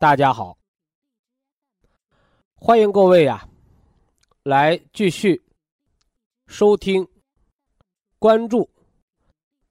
[0.00, 0.56] 大家好，
[2.54, 3.46] 欢迎各位呀，
[4.44, 5.38] 来继续
[6.46, 7.06] 收听、
[8.18, 8.66] 关注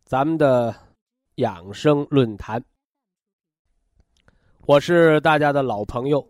[0.03, 0.71] 咱们的
[1.37, 2.63] 养生论坛。
[4.67, 6.23] 我是大家的老朋友，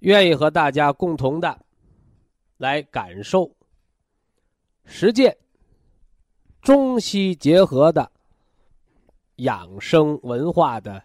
[0.00, 1.66] 愿意和大家共同的
[2.56, 3.54] 来感受、
[4.86, 5.36] 实践
[6.62, 8.10] 中西结合的
[9.36, 11.04] 养生文化的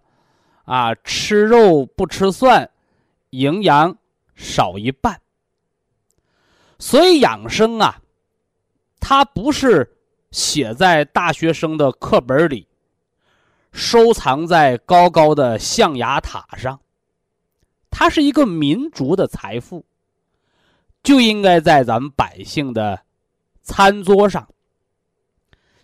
[0.71, 2.69] 啊，吃肉不吃蒜，
[3.31, 3.93] 营养
[4.35, 5.19] 少一半。
[6.79, 8.01] 所以养生啊，
[9.01, 9.97] 它不是
[10.31, 12.65] 写在大学生的课本里。
[13.73, 16.79] 收藏在高高的象牙塔上，
[17.89, 19.85] 它是一个民族的财富，
[21.03, 22.97] 就应该在咱们百姓的
[23.61, 24.47] 餐桌上，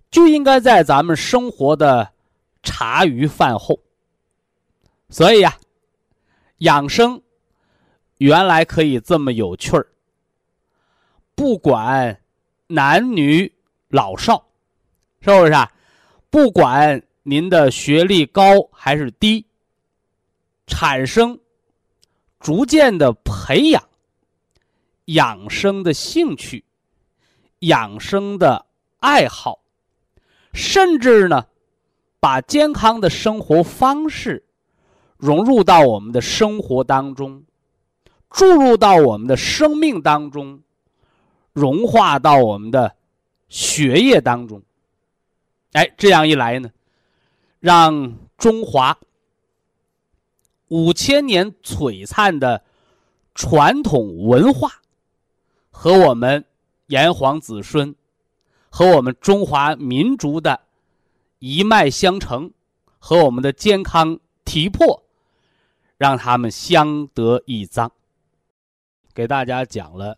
[0.09, 2.09] 就应该在咱们生活的
[2.63, 3.77] 茶余饭后。
[5.09, 5.57] 所以呀，
[6.59, 7.21] 养生
[8.17, 9.87] 原来可以这么有趣儿，
[11.35, 12.21] 不管
[12.67, 13.53] 男女
[13.89, 14.47] 老少，
[15.21, 15.71] 是不是啊？
[16.29, 17.03] 不管。
[17.29, 19.45] 您的学历高还是低？
[20.65, 21.37] 产生，
[22.39, 23.83] 逐渐的培养
[25.07, 26.63] 养生的兴趣、
[27.59, 28.65] 养生的
[29.01, 29.59] 爱好，
[30.53, 31.47] 甚至呢，
[32.21, 34.46] 把健康的生活方式
[35.17, 37.43] 融入到我们的生活当中，
[38.29, 40.61] 注入到我们的生命当中，
[41.53, 42.95] 融化到我们的
[43.49, 44.61] 血液当中。
[45.73, 46.69] 哎，这样一来呢？
[47.59, 48.97] 让中华
[50.67, 52.63] 五千年璀璨的
[53.33, 54.81] 传统文化
[55.71, 56.45] 和我们
[56.85, 57.95] 炎黄子孙
[58.69, 60.59] 和我们中华民族的
[61.39, 62.51] 一脉相承
[62.99, 65.03] 和我们的健康体魄，
[65.97, 67.91] 让他们相得益彰。
[69.13, 70.17] 给大家讲了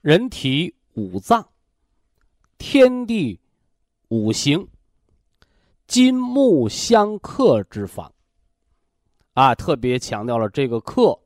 [0.00, 1.48] 人体五脏、
[2.56, 3.40] 天地
[4.08, 4.68] 五行。
[5.86, 8.12] 金木相克之法，
[9.32, 11.18] 啊，特别强调了这个克，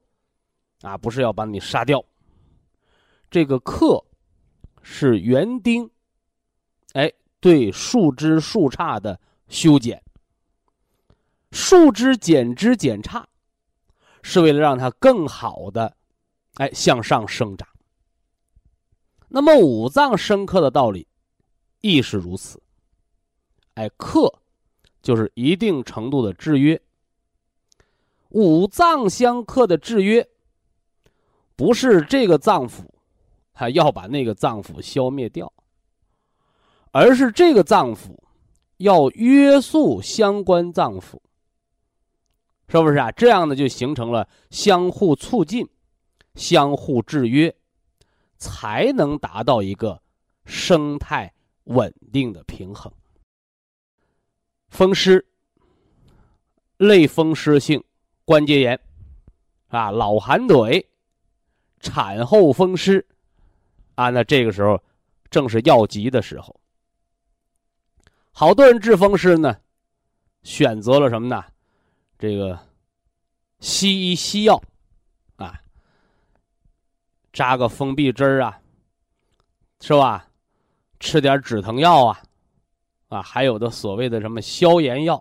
[0.82, 2.04] 啊，不是要把你杀掉。
[3.28, 4.04] 这个克
[4.80, 5.90] 是园丁，
[6.92, 10.00] 哎，对树枝树杈的修剪。
[11.52, 13.24] 树枝剪枝剪杈，
[14.22, 15.96] 是为了让它更好的，
[16.54, 17.68] 哎，向上生长。
[19.28, 21.06] 那么五脏生克的道理，
[21.80, 22.60] 亦是如此。
[23.74, 24.38] 哎，克。
[25.02, 26.80] 就是一定程度的制约，
[28.28, 30.24] 五脏相克的制约，
[31.56, 32.84] 不是这个脏腑
[33.50, 35.52] 还要把那个脏腑消灭掉，
[36.92, 38.16] 而是这个脏腑
[38.76, 41.18] 要约束相关脏腑，
[42.72, 43.12] 是不是啊？
[43.12, 45.68] 这样呢，就形成了相互促进、
[46.34, 47.54] 相互制约，
[48.38, 50.00] 才能达到一个
[50.46, 51.30] 生态
[51.64, 52.90] 稳定的平衡。
[54.70, 55.22] 风湿、
[56.78, 57.84] 类风湿性
[58.24, 58.80] 关节炎，
[59.68, 60.88] 啊，老寒腿、
[61.78, 63.06] 产后风湿，
[63.96, 64.82] 啊，那这个时候
[65.30, 66.58] 正是要急的时候。
[68.30, 69.54] 好多人治风湿呢，
[70.42, 71.44] 选择了什么呢？
[72.22, 72.56] 这个
[73.58, 74.62] 西医西药，
[75.38, 75.60] 啊，
[77.32, 78.60] 扎个封闭针啊，
[79.80, 80.28] 是吧？
[81.00, 82.22] 吃点止疼药啊，
[83.08, 85.20] 啊，还有的所谓的什么消炎药，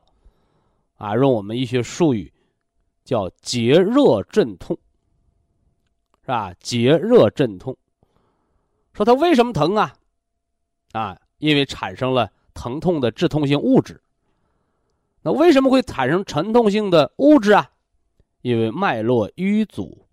[0.97, 2.31] 啊，用我们医学术语
[3.03, 4.77] 叫结热镇痛，
[6.21, 6.53] 是吧？
[6.59, 7.75] 结热镇痛，
[8.93, 9.91] 说它为什么疼啊？
[10.91, 12.31] 啊，因为产生了。
[12.53, 13.99] 疼痛的致痛性物质，
[15.23, 17.71] 那为什么会产生沉痛性的物质啊？
[18.41, 20.07] 因为脉络瘀阻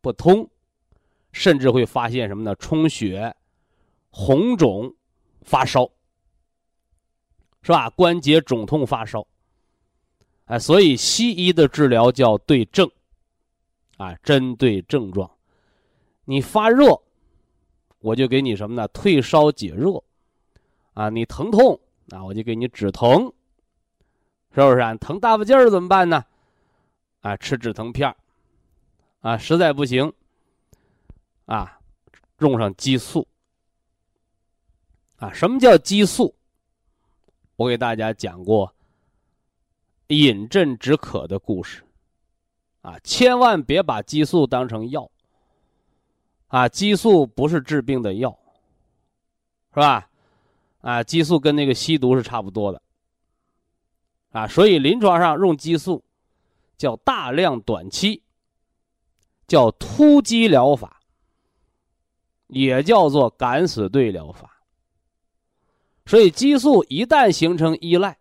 [0.00, 0.48] 不通，
[1.32, 2.54] 甚至会发现什么呢？
[2.56, 3.36] 充血、
[4.08, 4.94] 红肿、
[5.42, 5.90] 发烧，
[7.60, 7.90] 是吧？
[7.90, 9.26] 关节肿痛、发烧，
[10.46, 12.90] 哎，所以西医的治疗叫对症，
[13.98, 15.30] 啊，针对症状。
[16.24, 17.02] 你发热，
[17.98, 18.88] 我就给你什么呢？
[18.88, 20.02] 退烧解热。
[20.94, 23.30] 啊，你疼痛，啊我就给你止疼，
[24.56, 24.94] 是不是啊？
[24.94, 26.24] 疼大发劲儿怎么办呢？
[27.20, 28.16] 啊，吃止疼片
[29.20, 30.10] 啊，实在不行，
[31.44, 31.78] 啊，
[32.38, 33.28] 用上激素。
[35.18, 36.34] 啊，什么叫激素？
[37.56, 38.74] 我给大家讲过
[40.06, 41.84] 饮鸩止渴的故事，
[42.80, 45.10] 啊，千万别把激素当成药。
[46.48, 48.30] 啊，激素不是治病的药，
[49.74, 50.08] 是吧？
[50.80, 52.80] 啊，激素跟那个吸毒是差不多的，
[54.36, 56.04] 啊，所以临床上用激素
[56.76, 58.22] 叫大量短期，
[59.46, 61.00] 叫突击疗法，
[62.48, 64.60] 也叫做敢死队疗法。
[66.04, 68.18] 所以激素一旦形成依赖，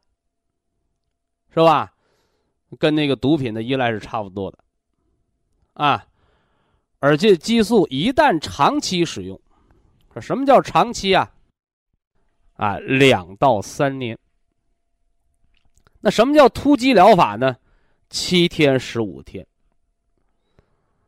[1.54, 1.94] 是吧？
[2.80, 4.60] 跟那个毒品的依赖是差不多的，
[5.74, 6.08] 啊，
[7.00, 9.38] 而且激素一旦长期使用，
[10.22, 11.30] 什么叫长期啊？
[12.54, 14.18] 啊，两到三年。
[16.06, 17.58] 那什么叫突击疗法呢？
[18.12, 19.44] 七天、十五天。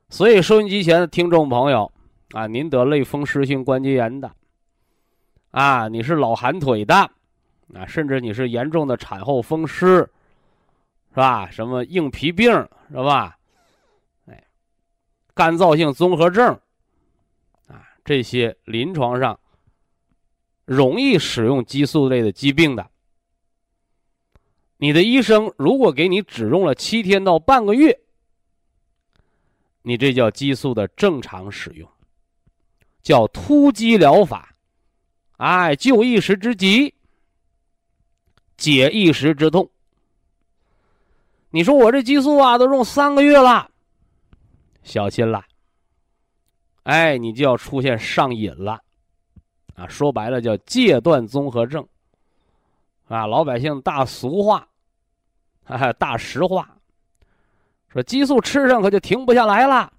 [0.10, 1.92] 所以，收音机前的听众朋友
[2.32, 4.32] 啊，您得类风湿性关节炎的，
[5.52, 6.96] 啊，你是老寒腿的，
[7.76, 9.98] 啊，甚至你是严重的产后风湿，
[11.12, 11.48] 是吧？
[11.52, 12.52] 什么硬皮病，
[12.90, 13.38] 是吧？
[14.26, 14.44] 哎，
[15.36, 16.60] 干燥性综合症，
[17.68, 19.40] 啊，这些临床上。
[20.66, 22.90] 容易使用激素类的疾病的，
[24.78, 28.00] 你的医生如果给你只用了七天到半个月，
[29.82, 31.90] 你这叫激素的正常使用，
[33.02, 34.56] 叫突击疗法，
[35.38, 36.94] 哎，救一时之急，
[38.56, 39.70] 解一时之痛。
[41.50, 43.72] 你说我这激素啊，都用三个月了，
[44.84, 45.44] 小心了，
[46.84, 48.82] 哎，你就要出现上瘾了。
[49.74, 51.88] 啊，说白了叫戒断综合症，
[53.08, 54.68] 啊，老百姓大俗话，
[55.64, 56.78] 哈哈，大实话，
[57.88, 59.92] 说激素吃上可就停不下来了。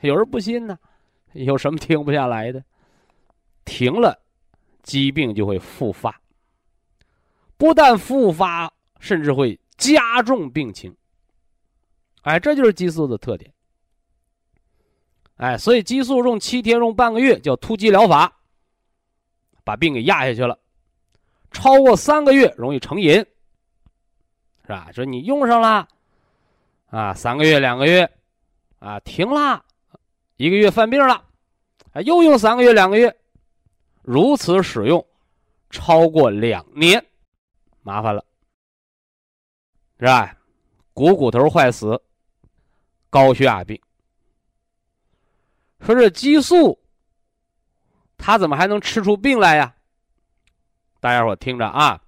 [0.00, 0.78] 有人不信呢，
[1.32, 2.62] 有什么停不下来的？
[3.64, 4.16] 停了，
[4.82, 6.20] 疾病就会复发，
[7.56, 10.96] 不但复发，甚至会加重病情。
[12.22, 13.52] 哎，这就是激素的特点。
[15.38, 18.32] 哎，所以激素用七天，用半个月叫突击疗法。
[19.64, 20.56] 把病给压下去了，
[21.56, 24.92] 超过三个月容易成瘾，是吧？
[24.92, 25.88] 说你用上了，
[26.90, 28.10] 啊，三个月、两个月，
[28.78, 29.64] 啊，停了，
[30.36, 31.24] 一个月犯病了，
[31.94, 33.16] 啊，又用三个月、两个月，
[34.02, 35.02] 如此使用，
[35.70, 37.02] 超过两年，
[37.80, 38.22] 麻烦了，
[39.98, 40.36] 是吧？
[40.92, 41.98] 股骨头坏死，
[43.08, 43.80] 高血压病，
[45.80, 46.78] 说这激素。
[48.18, 49.75] 他怎么还能吃出病来呀？
[51.06, 52.02] 大家伙听着啊，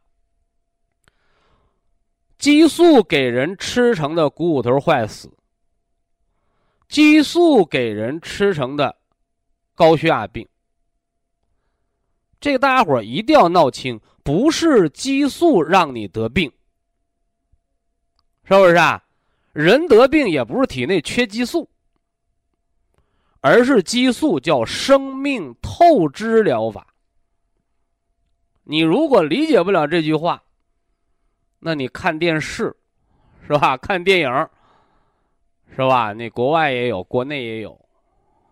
[2.36, 5.32] 激素给人吃成的股骨头坏死，
[6.88, 8.96] 激素给人吃成的
[9.76, 10.48] 高血压病，
[12.40, 16.50] 这个大家伙一定要闹清，不是激素让你得病，
[18.42, 19.00] 是不是啊？
[19.52, 21.70] 人得病也不是体内缺激素。
[23.42, 26.84] 而是激素叫生命透支疗法。
[28.70, 30.42] 你如果理解不了这句话，
[31.60, 32.76] 那你看电视，
[33.46, 33.78] 是吧？
[33.78, 34.48] 看电影，
[35.74, 36.12] 是吧？
[36.12, 37.80] 那国外也有，国内也有，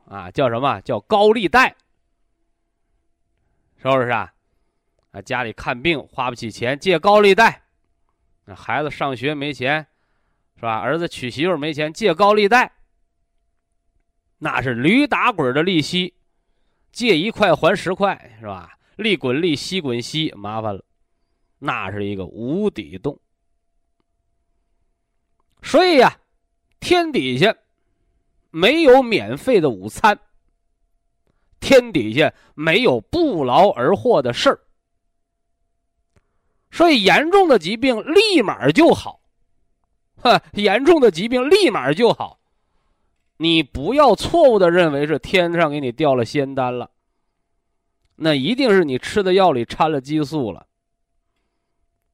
[0.08, 1.76] 啊，叫什么叫高利贷？
[3.76, 4.32] 是不是啊？
[5.11, 7.61] 啊，家里看病花不起钱，借高利贷；
[8.46, 9.87] 那孩子上学没钱，
[10.54, 10.78] 是吧？
[10.78, 12.73] 儿子娶媳妇没钱，借高利贷。
[14.38, 16.14] 那是驴打滚的利息，
[16.90, 18.75] 借一块还十块，是吧？
[18.97, 20.85] 利滚利，息滚息，麻烦了。
[21.59, 23.19] 那是一个无底洞。
[25.62, 26.19] 所以呀，
[26.81, 27.55] 天底下
[28.50, 30.19] 没有免费的午餐，
[31.61, 34.61] 天底下没有不劳而获的事儿。
[36.71, 39.21] 所以严重的疾病立马就好，
[40.17, 42.38] 哈，严重的疾病立马就好。
[43.38, 46.91] 你不要错误的认为是天上给你掉了仙丹了，
[48.16, 50.66] 那一定是你吃的药里掺了激素了，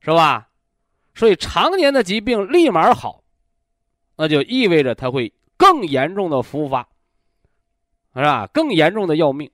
[0.01, 0.49] 是吧？
[1.15, 3.23] 所以常年的疾病立马好，
[4.17, 6.87] 那就意味着它会更严重的复发，
[8.15, 8.47] 是吧？
[8.49, 9.51] 更严重的要命。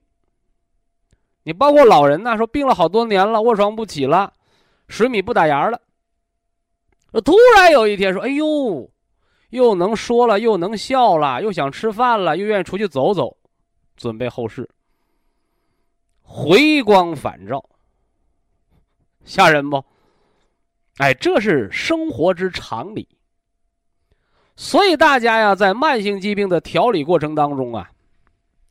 [1.42, 4.32] 你包括老人呢，说病了好多年了，卧床不起了，
[4.88, 5.80] 水米不打牙了，
[7.24, 8.90] 突然有一天说：“哎呦。”
[9.50, 13.34] 又能说了，又能笑了，又想吃饭了，又愿意出去走走，
[13.96, 14.68] 准备后事。
[16.30, 17.64] 回光返照，
[19.24, 19.82] 吓人不？
[20.98, 23.08] 哎，这是生活之常理。
[24.54, 27.90] 所以大家呀，在慢性疾病的调理过程当中啊，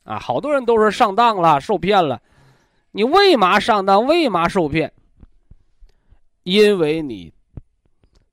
[0.04, 2.22] 啊，好多人都是上当了，受骗了。
[2.92, 4.06] 你为嘛上当？
[4.06, 4.92] 为嘛受骗？
[6.44, 7.32] 因为你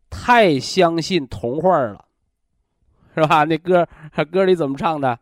[0.09, 2.05] 太相信童话了。
[3.15, 3.43] 是吧？
[3.45, 3.87] 那歌
[4.31, 5.17] 歌里怎么唱的？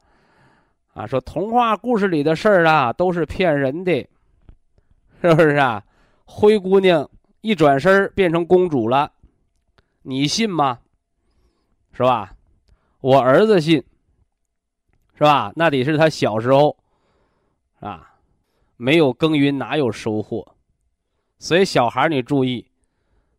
[0.93, 4.07] 啊，说童话故事里的事儿啊，都是骗人的，
[5.21, 5.83] 是不是啊？
[6.25, 7.09] 灰姑娘
[7.41, 9.11] 一转身变成公主了，
[10.03, 10.79] 你信吗？
[11.91, 12.35] 是吧？
[13.01, 13.83] 我儿子信，
[15.15, 15.51] 是吧？
[15.55, 16.77] 那得是他小时候，
[17.79, 18.13] 啊，
[18.77, 20.55] 没有耕耘哪有收获？
[21.39, 22.65] 所以小孩你注意，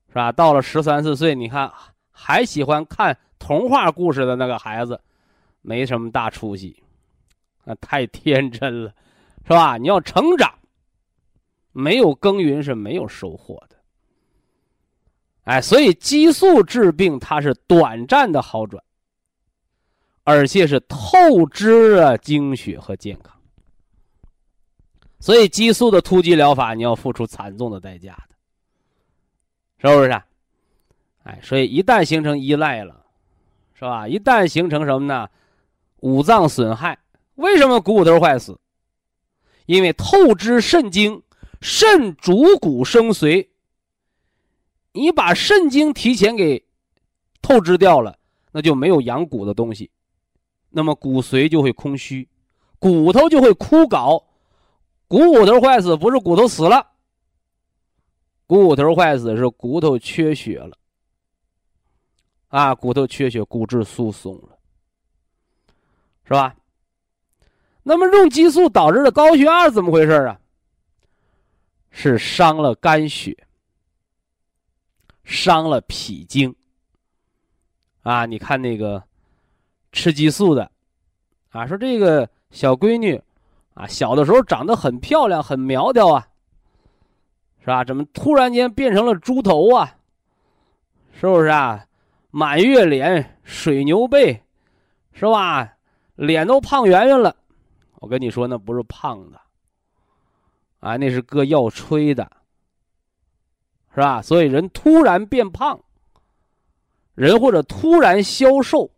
[0.09, 0.31] 是吧？
[0.31, 1.73] 到了十三四岁，你看
[2.11, 3.17] 还喜欢看。
[3.39, 5.01] 童话故事的那个孩子，
[5.61, 6.83] 没什么大出息，
[7.65, 8.95] 那，太天真了，
[9.45, 9.77] 是吧？
[9.77, 10.53] 你要成长，
[11.73, 13.77] 没有耕耘是没有收获的。
[15.45, 18.83] 哎，所以激素治病它是短暂的好转，
[20.25, 23.35] 而且是透支了精血和健康。
[25.21, 28.15] 所以激素的突击疗法，你要付出惨重的代价
[29.79, 30.11] 的，是不是？
[31.25, 33.03] 哎，所以一旦形成依赖了。
[33.77, 34.07] 是吧？
[34.07, 35.29] 一旦形成什么呢？
[35.99, 36.97] 五脏损害，
[37.35, 38.59] 为什么股骨头坏死？
[39.67, 41.23] 因为透支肾精，
[41.61, 43.49] 肾主骨生髓。
[44.93, 46.65] 你把肾精提前给
[47.43, 48.19] 透支掉了，
[48.53, 49.91] 那就没有养骨的东西，
[50.71, 52.29] 那么骨髓就会空虚，
[52.79, 54.23] 骨头就会枯槁。
[55.09, 56.87] 股骨头坏死不是骨头死了，
[58.47, 60.77] 股骨头坏死是骨头缺血了。
[62.49, 64.59] 啊，骨头缺血，骨质疏松了，
[66.25, 66.55] 是吧？
[67.85, 70.41] 那么用激素导致的高血压是怎么回事啊？
[71.91, 73.37] 是伤了肝血，
[75.23, 76.53] 伤了脾经。
[78.03, 79.03] 啊，你看那个
[79.93, 80.71] 吃激素的，
[81.51, 83.23] 啊，说这个小闺女，
[83.75, 86.27] 啊，小的时候长得很漂亮，很苗条啊，
[87.61, 87.85] 是吧？
[87.85, 89.95] 怎么突然间变成了猪头啊？
[91.21, 91.87] 是不是啊？
[92.31, 94.43] 满月脸、水牛背，
[95.13, 95.75] 是吧？
[96.17, 97.37] 脸都胖圆圆了。
[98.05, 99.41] 我跟你说，那不是胖的，
[100.81, 102.31] 啊，那是搁药吹的，
[103.95, 104.21] 是吧？
[104.21, 105.83] 所以人突然变胖，
[107.15, 108.91] 人或者突然消瘦，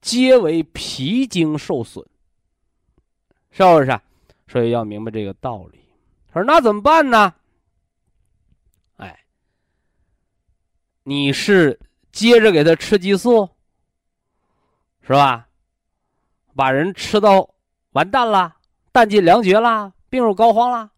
[0.00, 2.06] 皆为脾经受损，
[3.50, 4.00] 是不是？
[4.46, 5.80] 所以要明白这个道理。
[6.32, 7.34] 说那怎么办呢？
[8.98, 9.24] 哎，
[11.02, 11.80] 你是。
[12.12, 13.48] 接着给他吃激素，
[15.02, 15.48] 是吧？
[16.56, 17.48] 把人吃到
[17.92, 18.56] 完蛋了，
[18.92, 20.92] 弹尽粮绝了，病入膏肓了。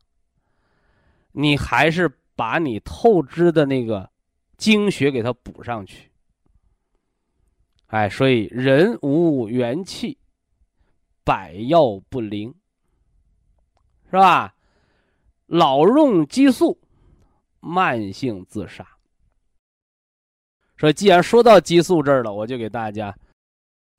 [1.32, 4.10] 你还是把你透支的那个
[4.58, 6.10] 精血给它补上去。
[7.86, 10.18] 哎，所以人无元气，
[11.24, 12.54] 百药不灵，
[14.06, 14.54] 是吧？
[15.46, 16.78] 老用激素，
[17.60, 18.86] 慢性自杀。
[20.76, 23.14] 说，既然说到激素这儿了，我就给大家，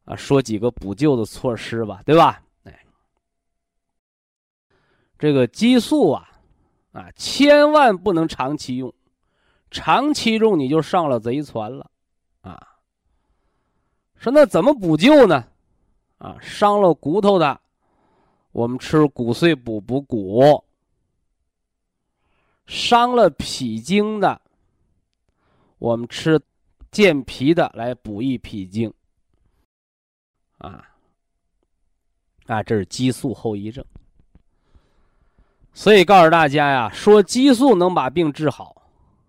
[0.06, 2.44] 啊，说几个补救的措施吧，对吧？
[5.24, 6.30] 这个激素啊，
[6.92, 8.94] 啊，千万不能长期用，
[9.72, 11.90] 长期用你就上了贼船了，
[12.42, 12.82] 啊，
[14.18, 15.48] 说那怎么补救呢？
[16.18, 17.62] 啊，伤了骨头的，
[18.52, 20.66] 我们吃骨碎补补骨；
[22.66, 24.42] 伤了脾经的，
[25.78, 26.38] 我们吃
[26.92, 28.94] 健脾的来补益脾经。
[30.58, 30.86] 啊，
[32.48, 33.86] 啊，这是激素后遗症。
[35.74, 38.84] 所以告诉大家呀，说激素能把病治好，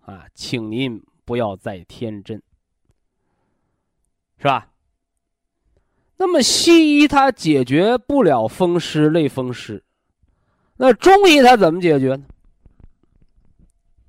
[0.05, 2.41] 啊，请您不要再天真，
[4.37, 4.69] 是吧？
[6.17, 9.83] 那么西医它解决不了风湿类风湿，
[10.77, 12.25] 那中医它怎么解决呢？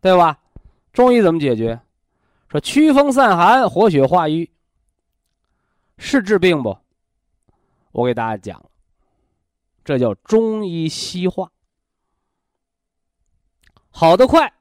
[0.01, 0.39] 对吧？
[0.93, 1.81] 中医怎么解决？
[2.49, 4.51] 说驱风散寒、活血化瘀，
[5.99, 6.79] 是治病不？
[7.93, 8.65] 我给大家讲，
[9.83, 11.51] 这叫中医西化。
[13.99, 14.53] 好的快，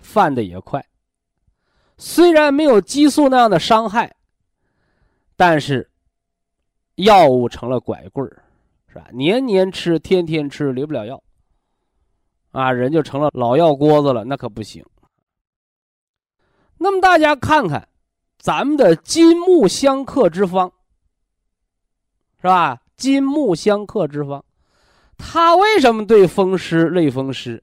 [0.00, 0.84] 犯的也快。
[1.98, 4.16] 虽然没有激素那样的伤害，
[5.36, 5.88] 但是
[6.96, 8.42] 药物成了拐棍儿，
[8.88, 9.06] 是吧？
[9.12, 11.22] 年年吃，天天吃，离不了药，
[12.50, 14.84] 啊，人就成了老药锅子了，那可不行。
[16.76, 17.88] 那么大家看看，
[18.36, 20.72] 咱们的金木相克之方，
[22.38, 22.82] 是吧？
[22.96, 24.44] 金木相克之方，
[25.16, 27.62] 它为什么对风湿、类风湿？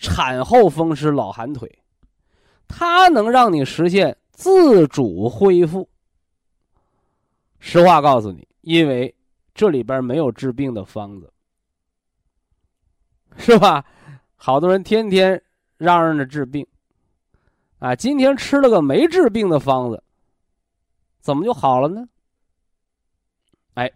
[0.00, 1.82] 产后风湿、老寒腿，
[2.66, 5.88] 它能让你实现自主恢复。
[7.58, 9.14] 实话告诉你，因为
[9.54, 11.30] 这里边没有治病的方子，
[13.36, 13.84] 是吧？
[14.36, 15.42] 好多人天天
[15.76, 16.66] 嚷嚷着治病，
[17.78, 20.02] 啊，今天吃了个没治病的方子，
[21.20, 22.08] 怎么就好了呢？
[23.74, 23.92] 哎，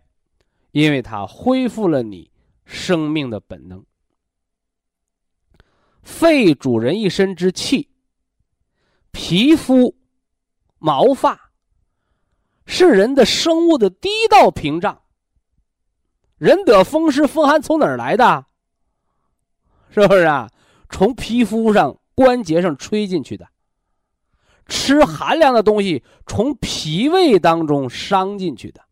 [0.72, 2.30] 因为它恢复了你
[2.66, 3.82] 生命的本能。
[6.04, 7.88] 肺主人一身之气，
[9.10, 9.96] 皮肤、
[10.78, 11.50] 毛发
[12.66, 15.02] 是人的生物的第一道屏障。
[16.36, 18.46] 人得风湿风寒从哪儿来的？
[19.90, 20.50] 是不是啊？
[20.90, 23.48] 从皮肤上、关节上吹进去的。
[24.66, 28.82] 吃寒凉的东西，从脾胃当中伤进去的。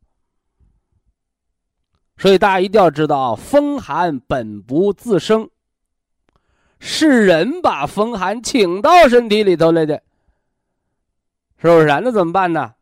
[2.17, 5.51] 所以大家一定要知道啊，风寒本不自生。
[6.85, 10.03] 是人把风寒请到身体里头来的，
[11.57, 12.01] 是不是啊？
[12.03, 12.75] 那怎么办呢？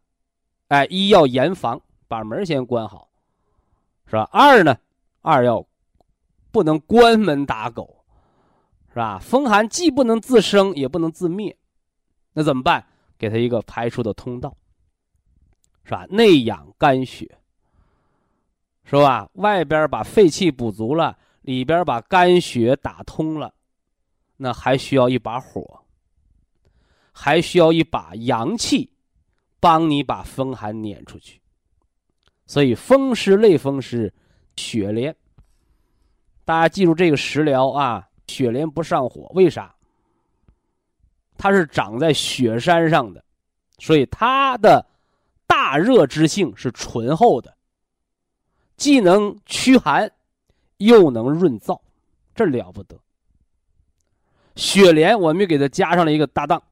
[0.69, 3.11] 哎，一要严防，把门先关好，
[4.07, 4.27] 是吧？
[4.33, 4.75] 二呢，
[5.21, 5.63] 二要
[6.51, 8.03] 不能关门打狗，
[8.89, 9.19] 是吧？
[9.19, 11.55] 风寒既不能自生，也不能自灭，
[12.33, 12.83] 那怎么办？
[13.19, 14.57] 给他一个排出的通道，
[15.85, 16.07] 是吧？
[16.09, 17.31] 内养肝血，
[18.85, 19.29] 是吧？
[19.35, 23.53] 外边把肺气补足了，里边把肝血打通了。
[24.43, 25.83] 那还需要一把火，
[27.13, 28.91] 还需要一把阳气，
[29.61, 31.39] 帮你把风寒撵出去。
[32.47, 34.11] 所以风湿类风湿，
[34.57, 35.15] 雪莲。
[36.47, 39.75] 大家记住这个食疗啊，雪莲不上火，为啥？
[41.37, 43.23] 它是长在雪山上的，
[43.79, 44.83] 所以它的
[45.47, 47.55] 大热之性是醇厚的，
[48.79, 50.11] 既能驱寒，
[50.79, 51.79] 又能润燥，
[52.35, 52.99] 这了不得。
[54.61, 56.63] 雪莲，我们又给它加上了一个搭档，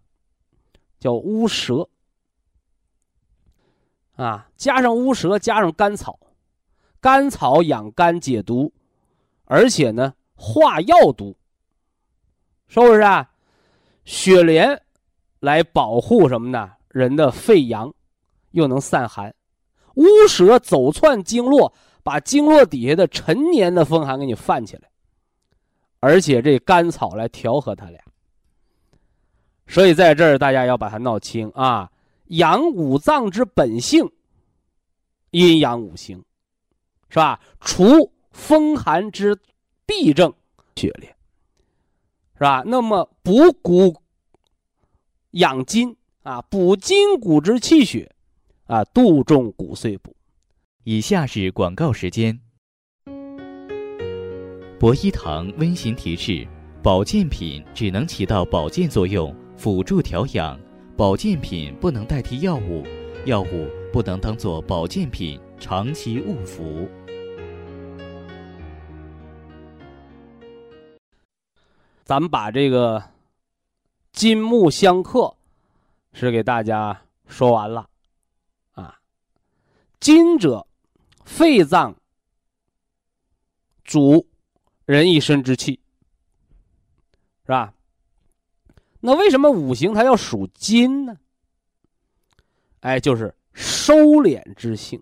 [1.00, 1.88] 叫乌蛇。
[4.14, 6.18] 啊，加上乌蛇，加上甘草，
[7.00, 8.70] 甘草养肝解毒，
[9.46, 11.34] 而且呢化药毒，
[12.66, 13.30] 是不是啊？
[14.04, 14.82] 雪莲
[15.40, 16.72] 来保护什么呢？
[16.88, 17.94] 人的肺阳，
[18.50, 19.34] 又能散寒。
[19.94, 21.72] 乌蛇走窜经络，
[22.02, 24.87] 把经络底下的陈年的风寒给你泛起来。
[26.00, 28.00] 而且这甘草来调和它俩，
[29.66, 31.90] 所以在这儿大家要把它闹清啊！
[32.26, 34.10] 养五脏之本性，
[35.30, 36.24] 阴阳五行，
[37.08, 37.40] 是吧？
[37.60, 39.36] 除风寒之
[39.86, 40.32] 痹症，
[40.76, 41.16] 血裂，
[42.34, 42.62] 是吧？
[42.64, 44.02] 那么补骨
[45.32, 48.14] 养筋啊，补筋骨之气血
[48.66, 50.14] 啊，杜仲骨碎补。
[50.84, 52.40] 以下是广告时间。
[54.78, 56.46] 博一堂温馨提示：
[56.84, 60.56] 保健品只能起到保健作用，辅助调养；
[60.96, 62.86] 保健品不能代替药物，
[63.24, 66.88] 药物不能当做保健品长期误服。
[72.04, 73.02] 咱们把这个
[74.12, 75.34] 金木相克
[76.12, 77.88] 是给大家说完了
[78.74, 79.00] 啊。
[79.98, 80.68] 金者，
[81.24, 81.96] 肺脏
[83.82, 84.24] 主。
[84.94, 85.78] 人一身之气，
[87.44, 87.74] 是吧？
[89.00, 91.18] 那为什么五行它要属金呢？
[92.80, 95.00] 哎，就是收敛之性。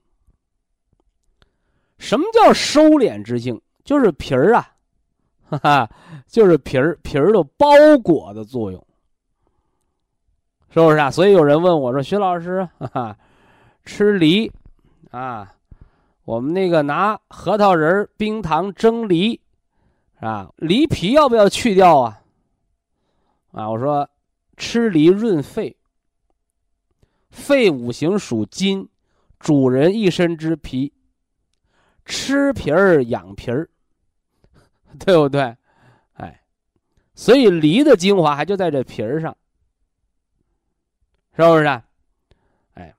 [1.98, 3.62] 什么叫收敛之性？
[3.84, 4.74] 就是皮儿啊，
[5.48, 5.90] 哈哈，
[6.26, 7.68] 就是皮儿皮儿的包
[8.02, 8.86] 裹的作用，
[10.68, 11.12] 是不是啊？
[11.12, 13.18] 所以有人问我说：“徐老师， 哈哈，
[13.84, 14.50] 吃梨
[15.12, 15.54] 啊，
[16.24, 19.40] 我们那个拿核桃仁儿、冰糖蒸梨，
[20.20, 22.22] 啊，梨皮要不要去掉啊？”
[23.52, 24.08] 啊，我说，
[24.56, 25.76] 吃梨润肺，
[27.30, 28.88] 肺五行属金，
[29.38, 30.92] 主人一身之皮。
[32.04, 33.68] 吃皮儿养皮儿，
[35.00, 35.56] 对不对？
[36.12, 36.40] 哎，
[37.16, 39.36] 所以梨的精华还就在这皮儿上，
[41.34, 41.64] 是不是？
[42.74, 42.94] 哎，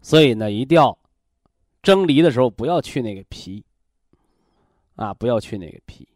[0.00, 0.96] 所以呢，一定要
[1.82, 3.64] 蒸梨的时候不要去那个皮，
[4.94, 6.08] 啊，不要去那个皮，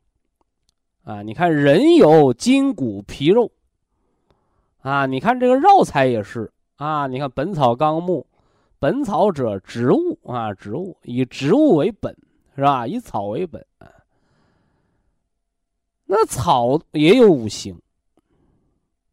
[1.07, 3.49] 啊，你看人有筋骨皮肉，
[4.81, 8.27] 啊，你看这个药材也是啊，你看《本草纲目》。
[8.81, 12.15] 本草者，植物啊，植物以植物为本，
[12.57, 12.87] 是吧？
[12.89, 13.65] 以草为本。
[16.07, 17.81] 那草也有五行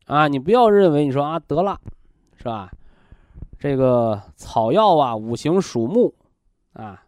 [0.05, 1.79] 啊，你不要认为你说啊得了，
[2.35, 2.71] 是吧？
[3.59, 6.11] 这个草药啊，五行属木
[6.73, 7.05] 啊，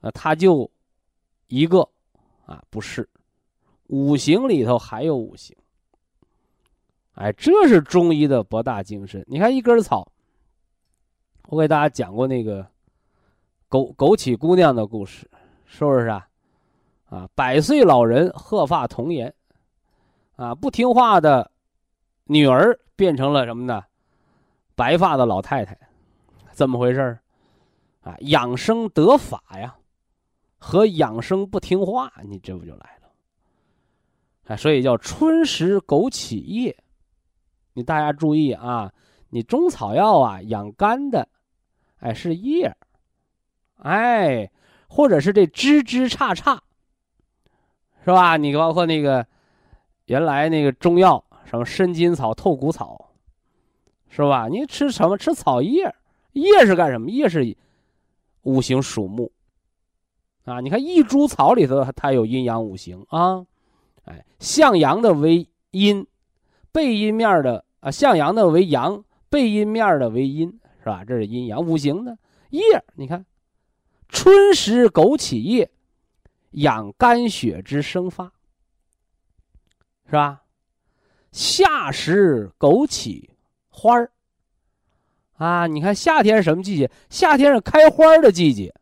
[0.00, 0.68] 呃，它就
[1.48, 1.86] 一个
[2.46, 3.06] 啊，不是，
[3.90, 5.56] 五行里头还有五行。
[7.14, 9.24] 哎，这是中医的博大精深。
[9.28, 10.10] 你看一根草。
[11.48, 12.64] 我给大家讲过那个
[13.68, 15.28] 枸枸杞姑娘的故事，
[15.66, 16.28] 是不是啊？
[17.06, 19.34] 啊，百岁老人鹤发童颜，
[20.36, 21.50] 啊，不听话的
[22.26, 23.82] 女儿变成了什么呢？
[24.76, 25.76] 白发的老太太，
[26.52, 27.18] 怎么回事
[28.02, 29.76] 啊，养生得法呀，
[30.56, 32.99] 和养生不听话，你这不就来了？
[34.50, 36.76] 啊，所以叫春食枸杞叶。
[37.74, 38.92] 你大家注意啊，
[39.28, 41.28] 你中草药啊，养肝的。
[42.00, 42.74] 哎，是叶
[43.76, 44.50] 哎，
[44.88, 46.58] 或者是这枝枝杈杈，
[48.04, 48.36] 是吧？
[48.36, 49.24] 你包括那个
[50.06, 53.12] 原来那个中药，什么参筋草、透骨草，
[54.08, 54.48] 是吧？
[54.48, 55.16] 你吃什么？
[55.16, 55.94] 吃草叶，
[56.32, 57.08] 叶是干什么？
[57.08, 57.56] 叶是
[58.42, 59.30] 五行属木
[60.44, 60.58] 啊。
[60.60, 63.46] 你看一株草里头，它有阴阳五行啊。
[64.04, 66.06] 哎，向阳的为阴，
[66.72, 70.58] 背阴面的啊，向阳的为阳，背阴面的为阴。
[70.82, 71.04] 是吧？
[71.04, 72.16] 这是阴阳五行的
[72.48, 72.62] 叶，
[72.94, 73.26] 你看，
[74.08, 75.70] 春食枸杞叶，
[76.52, 78.32] 养肝血之生发，
[80.06, 80.42] 是吧？
[81.32, 83.28] 夏食枸杞
[83.68, 84.10] 花儿，
[85.34, 86.90] 啊，你看夏天什么季节？
[87.10, 88.74] 夏天是开花的季节，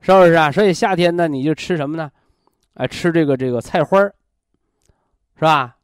[0.00, 0.50] 是不是啊？
[0.50, 2.10] 所以夏天呢，你就吃什么呢？
[2.74, 4.14] 哎，吃这个这个菜花儿，
[5.36, 5.76] 是吧？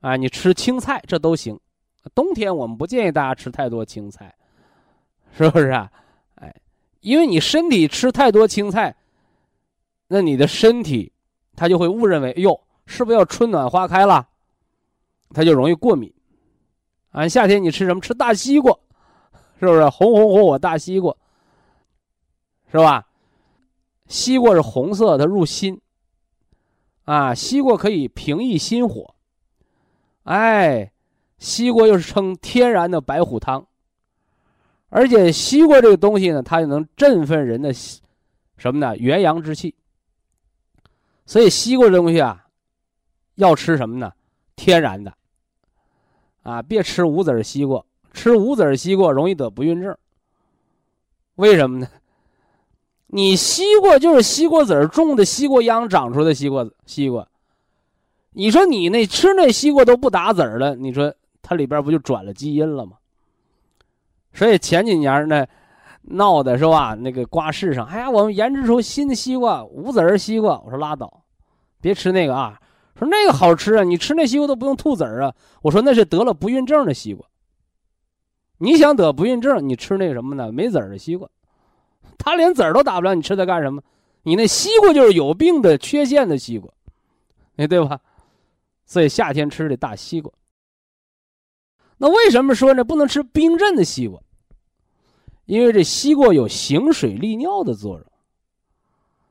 [0.00, 1.58] 啊，你吃青菜，这都行。
[2.14, 4.34] 冬天我们不建议大家吃太多青菜，
[5.36, 5.90] 是不是啊？
[6.36, 6.54] 哎，
[7.00, 8.94] 因为你身体吃太多青菜，
[10.06, 11.12] 那你的身体
[11.56, 14.28] 它就会误认为，哎呦，是不是要春暖花开了？
[15.34, 16.14] 它就容易过敏。
[17.10, 18.00] 啊，夏天你吃什么？
[18.00, 18.72] 吃大西瓜，
[19.58, 19.88] 是不是？
[19.88, 21.14] 红红火火大西瓜，
[22.70, 23.08] 是吧？
[24.06, 25.80] 西瓜是红色，它入心。
[27.08, 29.14] 啊，西瓜可以平抑心火。
[30.24, 30.92] 哎。
[31.38, 33.64] 西瓜又是称天然的白虎汤，
[34.88, 38.02] 而且西瓜这个东西呢，它就能振奋人的什
[38.64, 38.96] 么呢？
[38.96, 39.72] 元阳之气。
[41.26, 42.44] 所以西瓜这东西啊，
[43.36, 44.12] 要吃什么呢？
[44.56, 45.14] 天然的，
[46.42, 49.96] 啊，别吃无籽西瓜，吃无籽西瓜容易得不孕症。
[51.36, 51.86] 为什么呢？
[53.08, 57.26] 你西瓜就是西瓜籽种的西瓜秧长出的西瓜西瓜，
[58.32, 61.12] 你说你那吃那西瓜都不打籽儿了，你说？
[61.40, 62.98] 它里边不就转了基因了吗？
[64.34, 65.46] 所以前几年呢，
[66.02, 66.94] 闹的是吧？
[66.94, 70.60] 那个瓜市上，哎呀，我们研制出新的西瓜，无籽儿西瓜。
[70.66, 71.22] 我说拉倒，
[71.80, 72.60] 别吃那个啊！
[72.98, 75.34] 说那个好吃啊，你吃那西瓜都不用吐籽儿啊。
[75.62, 77.26] 我说那是得了不孕症的西瓜。
[78.58, 80.52] 你想得不孕症，你吃那什么呢？
[80.52, 81.26] 没籽儿的西瓜，
[82.18, 83.80] 它连籽儿都打不了，你吃它干什么？
[84.24, 86.70] 你那西瓜就是有病的、缺陷的西瓜，
[87.56, 87.98] 哎，对吧？
[88.84, 90.30] 所以夏天吃的大西瓜。
[91.96, 92.84] 那为什么说呢？
[92.84, 94.20] 不能吃冰镇的西瓜，
[95.46, 98.06] 因为这西瓜有行水利尿的作用。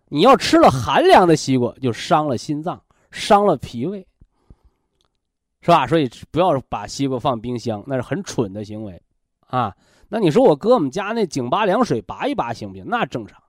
[0.07, 4.07] 你要吃了寒凉的西瓜，就伤了心脏，伤了脾胃，
[5.61, 5.85] 是吧？
[5.85, 8.99] 所以不要把西瓜放冰箱，那是很蠢的行为，
[9.47, 9.75] 啊。
[10.09, 12.85] 那你说我搁我们家那井拔凉水拔一拔行不行？
[12.87, 13.41] 那正常，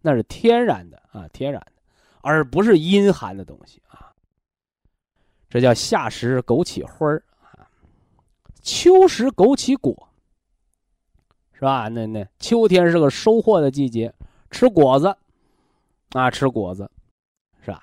[0.00, 1.72] 那是天然的啊，天然的，
[2.20, 4.12] 而不是阴寒的东西啊。
[5.48, 7.66] 这叫夏食枸杞花儿啊。
[8.62, 10.08] 秋食枸杞果，
[11.52, 11.88] 是吧？
[11.88, 14.12] 那那秋天是个收获的季节，
[14.50, 15.16] 吃果子，
[16.10, 16.90] 啊，吃果子，
[17.62, 17.82] 是吧？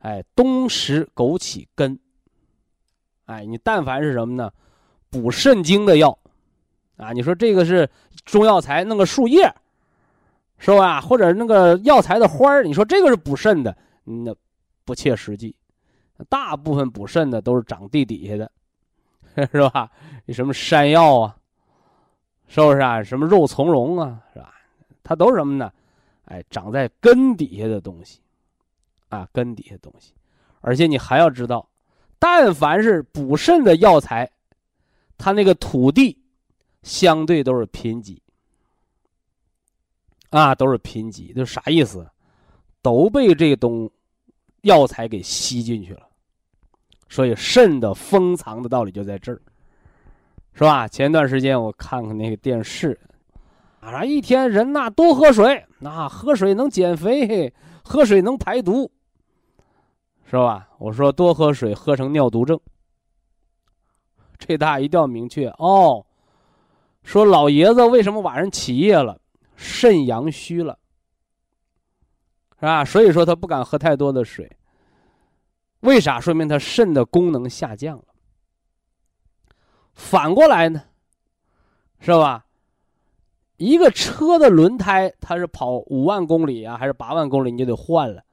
[0.00, 1.98] 哎，冬食枸杞根。
[3.24, 4.52] 哎，你但凡是什么呢？
[5.08, 6.18] 补肾精的药，
[6.96, 7.88] 啊，你说这个是
[8.24, 9.52] 中药材，弄个树叶，
[10.58, 11.00] 是吧？
[11.00, 14.34] 或者那个药材的花儿，你说这个是补肾的，那
[14.84, 15.54] 不切实际。
[16.28, 18.50] 大部分补肾的都是长地底下的，
[19.50, 19.90] 是吧？
[20.28, 21.36] 什么山药啊，
[22.46, 23.02] 是不是啊？
[23.02, 24.54] 什么肉苁蓉啊，是吧？
[25.02, 25.72] 它都是什么呢？
[26.26, 28.20] 哎，长在根底下的东西，
[29.08, 30.12] 啊，根底下的东西。
[30.60, 31.68] 而且你还要知道，
[32.18, 34.30] 但凡是补肾的药材，
[35.18, 36.16] 它那个土地
[36.84, 38.16] 相对都是贫瘠，
[40.30, 41.34] 啊，都是贫瘠。
[41.34, 42.08] 就啥意思？
[42.80, 43.90] 都被这东。
[44.62, 46.08] 药材给吸进去了，
[47.10, 49.38] 所以肾的封藏的道理就在这儿，
[50.54, 50.88] 是吧？
[50.88, 52.98] 前段时间我看看那个电视，
[53.80, 57.52] 啊，一天人呐多喝水，那喝水能减肥，
[57.84, 58.90] 喝水能排毒，
[60.24, 60.66] 是吧？
[60.78, 62.58] 我说多喝水喝成尿毒症，
[64.38, 66.06] 这大家一定要明确哦。
[67.04, 69.20] 说老爷子为什么晚上起夜了？
[69.54, 70.76] 肾阳虚了。
[72.58, 72.84] 是吧？
[72.84, 74.50] 所以说他不敢喝太多的水。
[75.80, 76.18] 为啥？
[76.18, 78.04] 说明他肾的功能下降了。
[79.92, 80.82] 反过来呢，
[82.00, 82.46] 是吧？
[83.58, 88.24] 一个车的轮胎，它是跑五万公里啊，还是八万公里，你就得换了，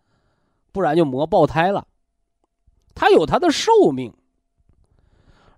[0.71, 1.85] 不然就磨爆胎了。
[2.95, 4.11] 它有它的寿命。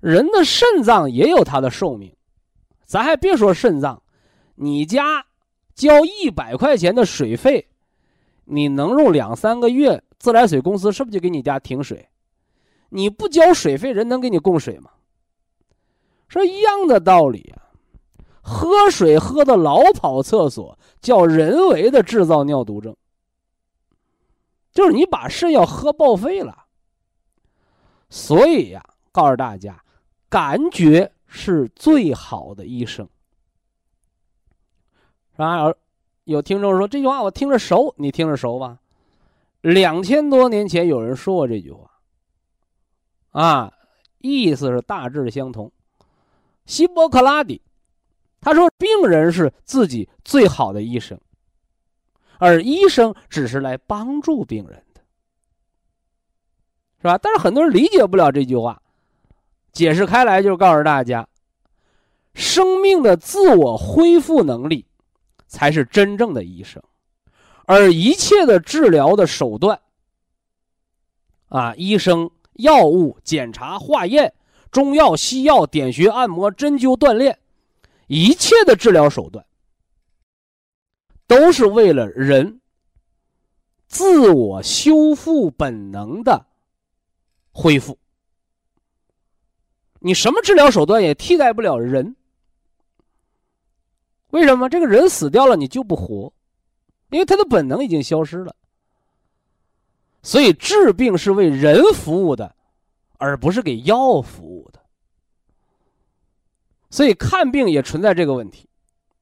[0.02, 2.14] 人的肾脏也有它的寿命。
[2.86, 4.02] 咱还别说肾脏，
[4.56, 5.26] 你家
[5.74, 7.68] 交一百块钱的水费。
[8.46, 12.10] 你能用两三个月，自来水公司是不是就给你家停水？
[12.90, 14.92] 你不交水费，人能给你供水吗？
[16.28, 17.64] 说一样的道理啊！
[18.42, 22.94] 喝水喝的老跑厕所，叫人为的制造尿毒症，
[24.74, 26.66] 就是你把肾要喝报废了。
[28.10, 29.82] 所以呀，告诉大家，
[30.28, 33.10] 感觉是最好的医生，
[35.32, 35.74] 是吧？
[36.26, 38.80] 有听众说这句话我听着熟，你听着熟吧？
[39.62, 41.90] 两千多年前有人说过这句话，
[43.32, 43.74] 啊，
[44.20, 45.72] 意思是大致相同。
[46.68, 47.60] 希波克拉底
[48.40, 51.20] 他说，病人是自己最好的医生，
[52.38, 55.02] 而医生只是来帮助病人的，
[57.02, 57.18] 是吧？
[57.18, 58.80] 但是很多人理解不了这句话，
[59.74, 61.28] 解释开来就告诉大家，
[62.34, 64.86] 生命的自我恢复能力。
[65.46, 66.82] 才是真正的医生，
[67.68, 69.80] 而一切的治疗的手段，
[71.50, 74.34] 啊，医生、药物、检查、化验、
[74.72, 77.38] 中药、西药、点穴、按摩、针灸、锻炼，
[78.08, 79.46] 一切的治疗手段，
[81.28, 82.60] 都是为了人
[83.88, 86.48] 自我修复本能的
[87.52, 88.00] 恢复。
[90.06, 92.14] 你什么治疗手段也替代不了人。
[94.32, 96.34] 为什么这个人死掉了你就不活？
[97.10, 98.54] 因为他的本能已经消失了。
[100.22, 102.54] 所以治病是为人服务的，
[103.18, 104.82] 而不是给药服务的。
[106.90, 108.68] 所以看病也存在这个问题。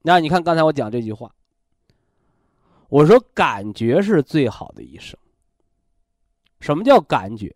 [0.01, 1.31] 那你看刚才我讲这句话，
[2.89, 5.15] 我说感觉是最好的医生。
[6.59, 7.53] 什么叫感觉？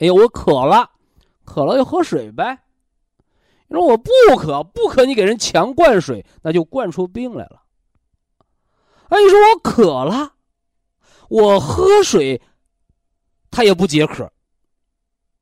[0.00, 0.90] 哎呀，我渴了，
[1.44, 2.62] 渴了就喝水呗。
[3.68, 7.62] 你说我不渴，不渴，你给人强灌水，那就灌出病来了。
[9.08, 10.34] 哎，你说我渴了，
[11.28, 12.42] 我喝水，
[13.50, 14.30] 他也不解渴。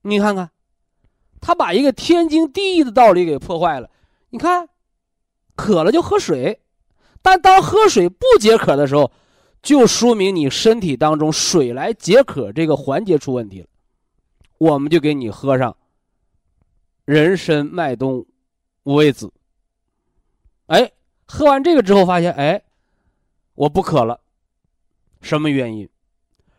[0.03, 0.51] 你看看，
[1.41, 3.91] 他把一个天经地义的道理给破坏了。
[4.31, 4.69] 你看，
[5.57, 6.61] 渴了就喝水，
[7.21, 9.11] 但当喝水不解渴的时候，
[9.61, 13.67] 就说明你身体当中水来解渴这个环节出问题了。
[14.59, 15.77] 我们就给你喝上。
[17.11, 18.25] 人参麦冬
[18.85, 19.29] 五味子。
[20.67, 20.93] 哎，
[21.27, 22.63] 喝完这个之后发现，哎，
[23.57, 24.21] 我不渴了。
[25.21, 25.89] 什么原因？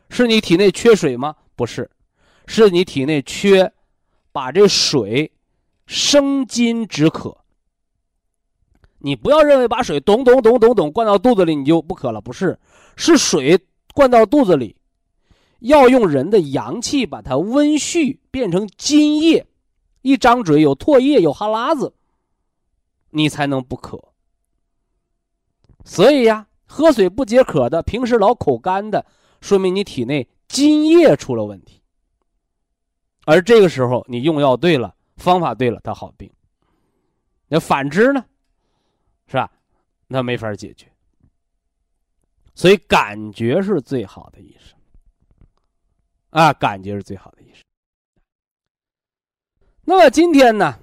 [0.09, 1.33] 是你体内缺水吗？
[1.55, 1.89] 不是，
[2.47, 3.71] 是你体内缺，
[4.33, 5.31] 把这水
[5.87, 7.37] 生津止渴。
[8.97, 12.59] 你不要认为把水咚咚咚咚咚灌到肚子里你就不渴了，不是，
[12.97, 13.57] 是水
[13.93, 14.75] 灌到肚子里，
[15.59, 19.47] 要用人的阳气把它温煦变成津液。
[20.01, 21.93] 一张嘴有唾液有哈喇子，
[23.09, 24.13] 你才能不渴。
[25.85, 29.05] 所以呀，喝水不解渴的，平时老口干的，
[29.41, 31.81] 说明你体内津液出了问题。
[33.25, 36.31] 而这个时候你用药对了，方法对了，他好病。
[37.47, 38.25] 那反之呢？
[39.27, 39.51] 是吧？
[40.07, 40.91] 那没法解决。
[42.53, 44.77] 所以感觉是最好的医生
[46.31, 47.63] 啊，感觉是最好的医生。
[49.91, 50.79] 那么今天呢，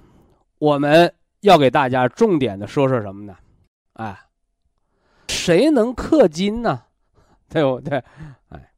[0.59, 3.35] 我们要给大家重点的说说什么呢？
[3.93, 4.15] 哎，
[5.27, 6.83] 谁能克金呢？
[7.49, 8.03] 对不对？
[8.49, 8.71] 哎，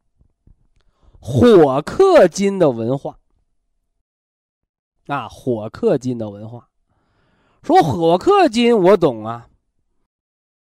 [1.20, 3.18] 火克金的文化
[5.08, 6.70] 啊，火克金的文化。
[7.62, 9.50] 说火克金，我懂啊，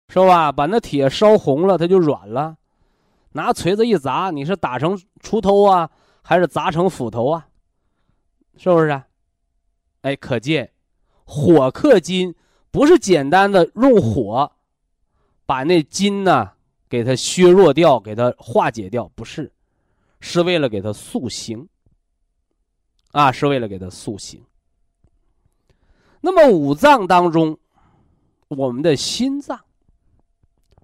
[0.08, 0.49] 是吧？
[0.49, 2.56] 把那铁烧红了，它就软了。
[3.34, 7.49] 拿锤子一砸，你是打成锄头啊，还是砸成斧头啊？
[8.56, 9.06] 是不是啊？
[10.07, 10.71] 哎，可见
[11.25, 12.33] 火克金
[12.71, 14.53] 不是简单的用火
[15.45, 16.53] 把那金呢
[16.87, 19.51] 给它削弱掉，给它化解掉，不是，
[20.21, 21.67] 是为了给它塑形。
[23.11, 24.41] 啊，是为了给它塑形。
[26.21, 27.57] 那么五脏当中，
[28.47, 29.59] 我们的心脏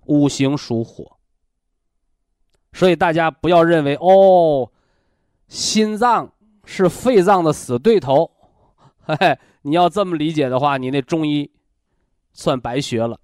[0.05, 1.17] 五行属火，
[2.73, 4.69] 所以大家不要认为哦，
[5.47, 6.33] 心脏
[6.65, 8.29] 是肺脏的死对头。
[9.05, 11.51] 嘿嘿，你要这么理解的话，你那中医
[12.31, 13.19] 算白学了，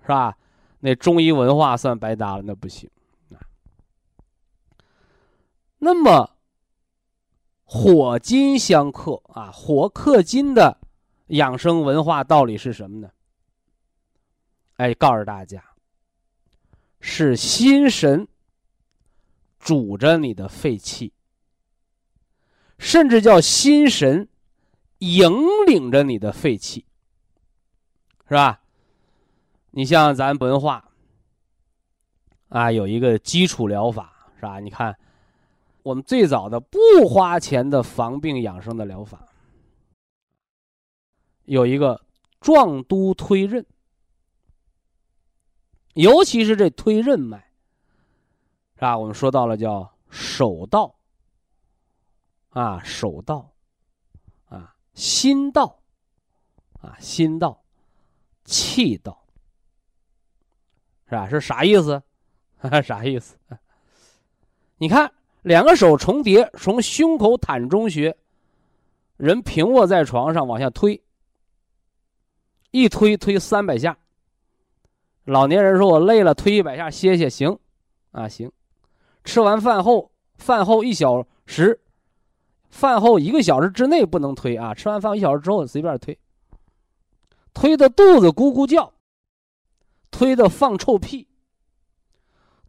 [0.00, 0.36] 是吧？
[0.80, 2.90] 那中医文化算白搭了，那不行。
[5.78, 6.30] 那么
[7.64, 10.78] 火金相克啊，火克金的
[11.28, 13.10] 养生文化道理是什么呢？
[14.76, 15.62] 哎，告诉大家，
[17.00, 18.26] 是心神
[19.58, 21.12] 主着你的肺气，
[22.78, 24.28] 甚至叫心神。
[25.02, 25.28] 引
[25.66, 26.86] 领着你的肺气，
[28.28, 28.60] 是吧？
[29.72, 30.92] 你像咱文化
[32.48, 34.60] 啊，有一个基础疗法，是吧？
[34.60, 34.96] 你看，
[35.82, 39.26] 我们最早的不花钱的防病养生的疗法，
[41.46, 42.00] 有一个
[42.40, 43.66] 壮督推任，
[45.94, 47.38] 尤其是这推任脉，
[48.76, 48.96] 是吧？
[48.96, 50.94] 我们说到了叫手道
[52.50, 53.51] 啊，手道。
[54.94, 55.78] 心道，
[56.80, 57.62] 啊，心道，
[58.44, 59.24] 气道，
[61.08, 61.28] 是吧？
[61.28, 62.02] 是啥意思？
[62.84, 63.36] 啥意思？
[64.78, 68.16] 你看，两个手重叠，从胸口膻中穴，
[69.16, 71.02] 人平卧在床上往下推，
[72.70, 73.96] 一推推三百下。
[75.24, 77.56] 老年人说：“我累了，推一百下歇歇。”行，
[78.10, 78.50] 啊行。
[79.24, 81.80] 吃完饭后，饭后一小时。
[82.72, 84.74] 饭后一个小时之内不能推啊！
[84.74, 86.18] 吃完饭一小时之后随便推，
[87.52, 88.94] 推的肚子咕咕叫，
[90.10, 91.28] 推的放臭屁，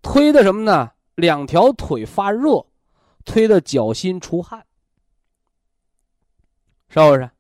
[0.02, 0.92] 推的什么呢？
[1.16, 2.68] 两条腿发热，
[3.24, 4.66] 推的脚心出汗，
[6.90, 7.32] 是不是？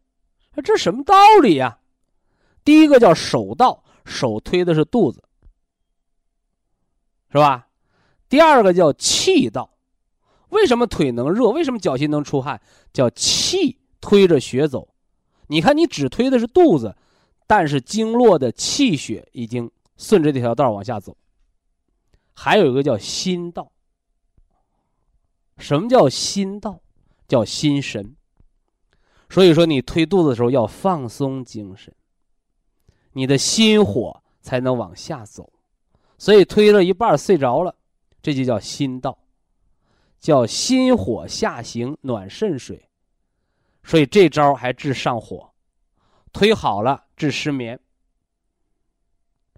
[0.63, 1.79] 这什么道理呀？
[2.63, 5.21] 第一个叫手道，手推的是肚子，
[7.29, 7.67] 是吧？
[8.29, 9.69] 第二个叫气道。
[10.53, 11.49] 为什么腿能热？
[11.49, 12.61] 为什么脚心能出汗？
[12.93, 14.87] 叫气推着血走。
[15.47, 16.95] 你看，你只推的是肚子，
[17.45, 21.17] 但是经络的气血已经顺着这条道往下走。
[22.33, 23.71] 还有一个叫心道。
[25.57, 26.79] 什么叫心道？
[27.27, 28.15] 叫心神。
[29.29, 31.93] 所以说，你推肚子的时候要放松精神，
[33.13, 35.51] 你的心火才能往下走。
[36.17, 37.75] 所以推了一半睡着了，
[38.21, 39.17] 这就叫心道。
[40.23, 42.87] 叫心火下行暖肾水，
[43.83, 45.53] 所以这招还治上火，
[46.31, 47.77] 推好了治失眠，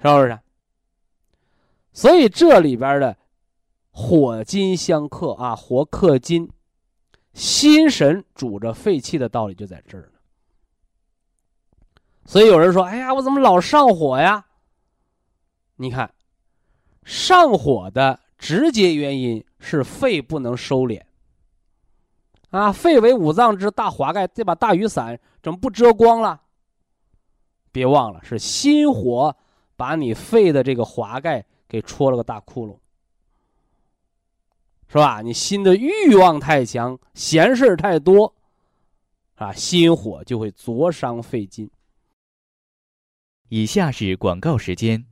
[0.01, 0.39] 是不是？
[1.93, 3.15] 所以这里边的
[3.91, 6.51] 火金相克啊，火克金，
[7.35, 10.19] 心神主着肺气的道理就在这儿呢。
[12.25, 14.47] 所以有人说：“哎呀，我怎么老上火呀？”
[15.77, 16.11] 你看，
[17.03, 19.45] 上火的直接原因。
[19.65, 21.01] 是肺不能收敛，
[22.51, 26.39] 啊，肺为五脏之大华盖，这把大雨伞怎么不遮光了？
[27.71, 29.35] 别忘了，是心火
[29.75, 32.77] 把你肺的这个华盖给戳了个大窟窿，
[34.87, 35.21] 是吧？
[35.23, 38.35] 你心的欲望太强，闲事太多，
[39.33, 41.67] 啊，心火就会灼伤肺经。
[43.49, 45.03] 以下是广告时间。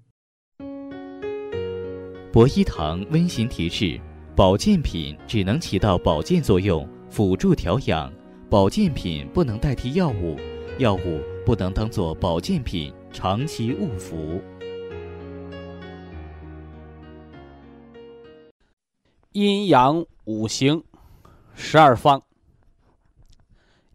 [2.31, 3.99] 博一堂温馨提示。
[4.35, 8.11] 保健品只能起到保健作用，辅助调养。
[8.49, 10.35] 保健品不能代替药物，
[10.79, 14.41] 药物不能当做保健品长期误服。
[19.33, 20.83] 阴阳五行，
[21.53, 22.19] 十二方。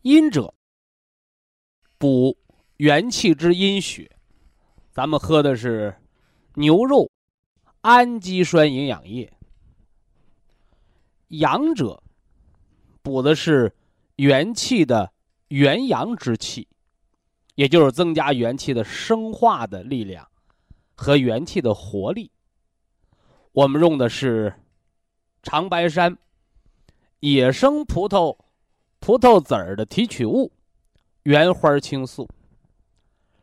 [0.02, 0.54] 阴者，
[1.98, 2.38] 补
[2.76, 4.08] 元气之阴血，
[4.92, 5.92] 咱们喝的是
[6.54, 7.10] 牛肉
[7.80, 9.32] 氨基酸营养液。
[11.28, 12.02] 阳者
[13.02, 13.74] 补的是
[14.16, 15.12] 元气的
[15.48, 16.68] 元阳之气，
[17.54, 20.26] 也就是增加元气的生化的力量
[20.94, 22.30] 和元气的活力。
[23.52, 24.54] 我们用的是
[25.42, 26.16] 长白山
[27.20, 28.36] 野生葡萄
[29.00, 30.52] 葡萄籽儿的提取物
[31.22, 32.28] 原花青素，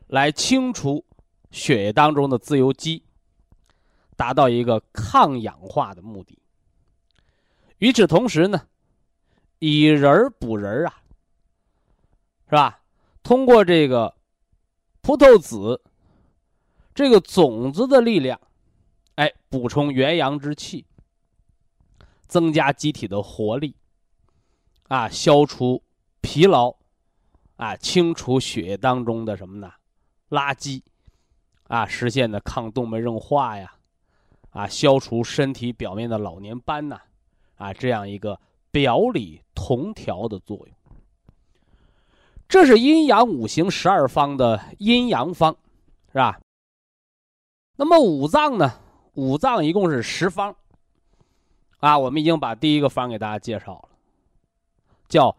[0.08, 1.04] 来清除
[1.50, 3.02] 血液当中的自由基，
[4.16, 6.38] 达到一个抗氧化的目的。
[7.78, 8.66] 与此同时呢，
[9.58, 11.02] 以人补人啊，
[12.48, 12.80] 是吧？
[13.22, 14.14] 通过这个
[15.02, 15.82] 葡萄籽
[16.94, 18.40] 这个种子的力量，
[19.16, 20.86] 哎，补充元阳之气，
[22.26, 23.76] 增加机体的活力，
[24.88, 25.82] 啊，消除
[26.20, 26.74] 疲劳，
[27.56, 29.70] 啊，清除血液当中的什么呢？
[30.30, 30.82] 垃圾，
[31.64, 33.74] 啊，实现的抗动脉硬化呀，
[34.50, 37.00] 啊，消除身体表面的老年斑呐。
[37.56, 38.40] 啊这样一个
[38.70, 40.76] 表里同调的作用，
[42.48, 45.56] 这是阴阳五行十二方的阴阳方，
[46.12, 46.40] 是吧？
[47.76, 48.80] 那么五脏呢？
[49.14, 50.54] 五脏一共是十方。
[51.78, 53.88] 啊，我们已经把第一个方给大家介绍了，
[55.08, 55.36] 叫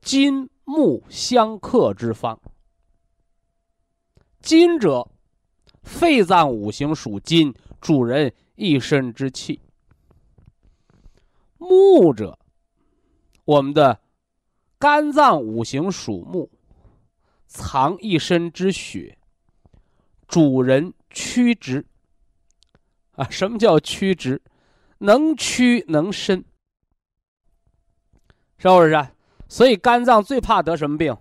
[0.00, 2.40] 金木相克之方。
[4.40, 5.08] 金者，
[5.82, 9.60] 肺脏五行属金，主人一身之气。
[11.58, 12.38] 木者，
[13.44, 14.00] 我们的
[14.78, 16.48] 肝脏五行属木，
[17.46, 19.18] 藏一身之血，
[20.26, 21.84] 主人曲直。
[23.12, 24.40] 啊，什么叫曲直？
[24.98, 26.44] 能屈能伸，
[28.58, 29.08] 是不是？
[29.48, 31.12] 所以肝脏最怕得什么病？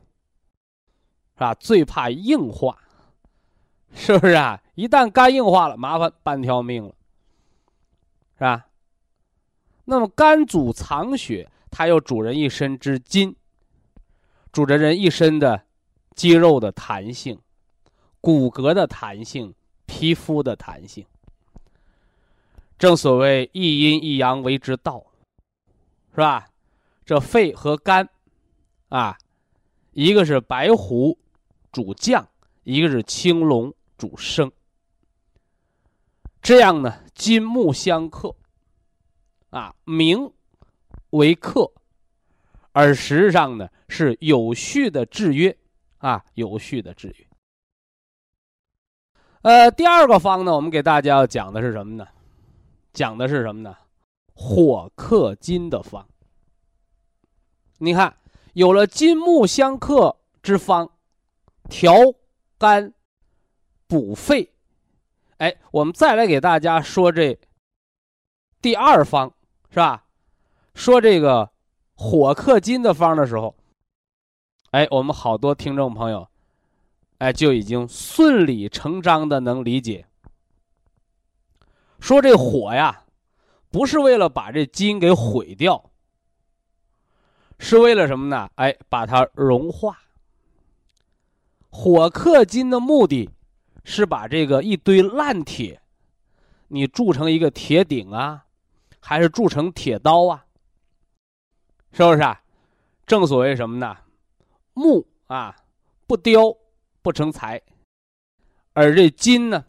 [1.33, 1.53] 是吧？
[1.55, 2.79] 最怕硬化，
[3.93, 4.61] 是不是啊？
[4.75, 6.95] 一旦肝硬化了，麻烦半条命了，
[8.35, 8.66] 是吧？
[9.89, 13.33] 那么肝主藏血，它又主人一身之筋，
[14.51, 15.63] 主着人一身的
[16.13, 17.39] 肌肉的弹性、
[18.19, 19.53] 骨骼的弹性、
[19.85, 21.05] 皮肤的弹性。
[22.77, 25.05] 正所谓一阴一阳为之道，
[26.11, 26.49] 是吧？
[27.05, 28.09] 这肺和肝，
[28.89, 29.17] 啊，
[29.93, 31.17] 一个是白虎
[31.71, 32.27] 主降，
[32.63, 34.51] 一个是青龙主升。
[36.41, 38.35] 这样呢，金木相克。
[39.49, 40.31] 啊，名
[41.11, 41.71] 为克，
[42.73, 45.57] 而实际上呢是有序的制约，
[45.99, 47.27] 啊，有序的制约。
[49.43, 52.05] 呃，第二个方呢，我们给大家要讲的是什么呢？
[52.91, 53.77] 讲的是什么呢？
[54.33, 56.05] 火克金的方。
[57.77, 58.17] 你看，
[58.53, 60.89] 有了金木相克之方，
[61.69, 61.93] 调
[62.57, 62.93] 肝
[63.87, 64.51] 补肺。
[65.37, 67.39] 哎，我们再来给大家说这
[68.61, 69.33] 第二方。
[69.69, 70.05] 是吧？
[70.73, 71.51] 说这个
[71.95, 73.55] 火克金的方的时候，
[74.71, 76.27] 哎，我们好多听众朋友，
[77.17, 80.05] 哎，就已经顺理成章的能理解。
[81.99, 83.05] 说这火呀，
[83.69, 85.89] 不是为了把这金给毁掉，
[87.57, 88.49] 是为了什么呢？
[88.55, 89.99] 哎，把它融化。
[91.69, 93.29] 火克金的目的，
[93.83, 95.81] 是把这个一堆烂铁，
[96.69, 98.45] 你铸成一个铁鼎啊。
[99.07, 100.45] 还是铸成铁刀啊？
[101.93, 102.43] 是不是啊？
[103.05, 103.95] 正所谓什么呢？
[104.73, 105.55] 木啊，
[106.05, 106.53] 不雕
[107.01, 107.61] 不成材，
[108.73, 109.65] 而这金呢，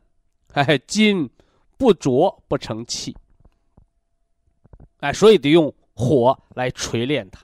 [0.55, 1.31] 哎，金
[1.77, 3.17] 不琢不成器。
[4.99, 7.41] 哎，所以得用火来锤炼它。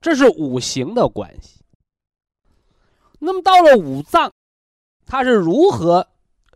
[0.00, 1.62] 这是五行的关系。
[3.20, 4.32] 那么到了五脏，
[5.06, 6.08] 它是如何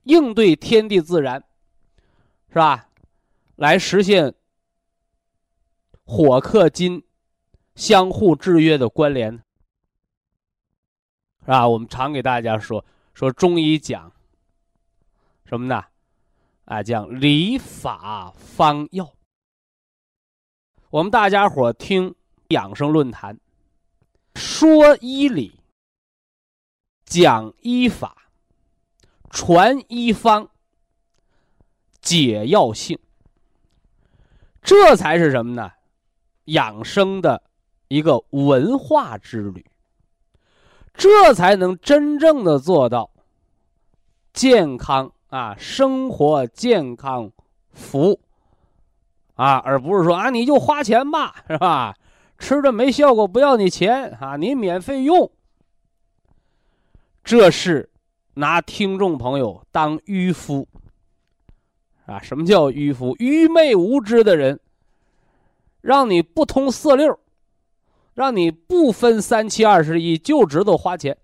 [0.03, 1.41] 应对天地自然，
[2.49, 2.89] 是吧？
[3.57, 4.35] 来实现
[6.05, 7.05] 火克金
[7.77, 9.33] 相互制约的关联，
[11.41, 11.69] 是吧？
[11.69, 12.85] 我们常给大家说
[13.15, 14.13] 说中医讲
[15.47, 15.85] 什么呢？
[16.65, 19.15] 啊，讲理法方药。
[20.91, 22.15] 我们大家伙听
[22.49, 23.39] 养生论坛，
[24.35, 25.61] 说医理，
[27.05, 28.31] 讲医法，
[29.31, 30.49] 传医方，
[32.01, 32.99] 解药性。
[34.65, 35.71] 这才是什么呢？
[36.47, 37.43] 养生的
[37.89, 39.65] 一个文化之旅，
[40.95, 43.11] 这才能真正的做到
[44.33, 47.31] 健康啊，生活健康
[47.73, 48.19] 福
[49.35, 51.95] 啊，而不是说啊，你就花钱吧，是吧？
[52.39, 55.31] 吃的没效果，不要你钱啊，你免费用。
[57.23, 57.91] 这是
[58.35, 60.67] 拿听众朋友当渔夫。
[62.07, 63.17] 啊，什么叫迂腐？
[63.19, 64.61] 愚昧无知的人，
[65.81, 67.19] 让你不通四六，
[68.13, 71.17] 让你不分三七二十一，就知道花钱，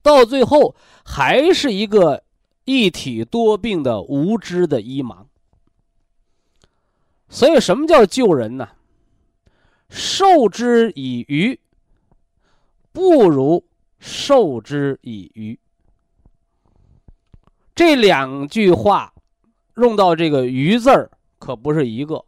[0.00, 2.22] 到最后还是一个
[2.66, 5.26] 一体多病的无知的医盲。
[7.28, 8.68] 所以，什么叫救人呢？
[9.88, 11.58] 授之以鱼，
[12.92, 13.64] 不如
[13.98, 15.58] 授之以渔。
[17.74, 19.12] 这两句话。
[19.76, 22.24] 用到这个鱼字儿，可不是一个。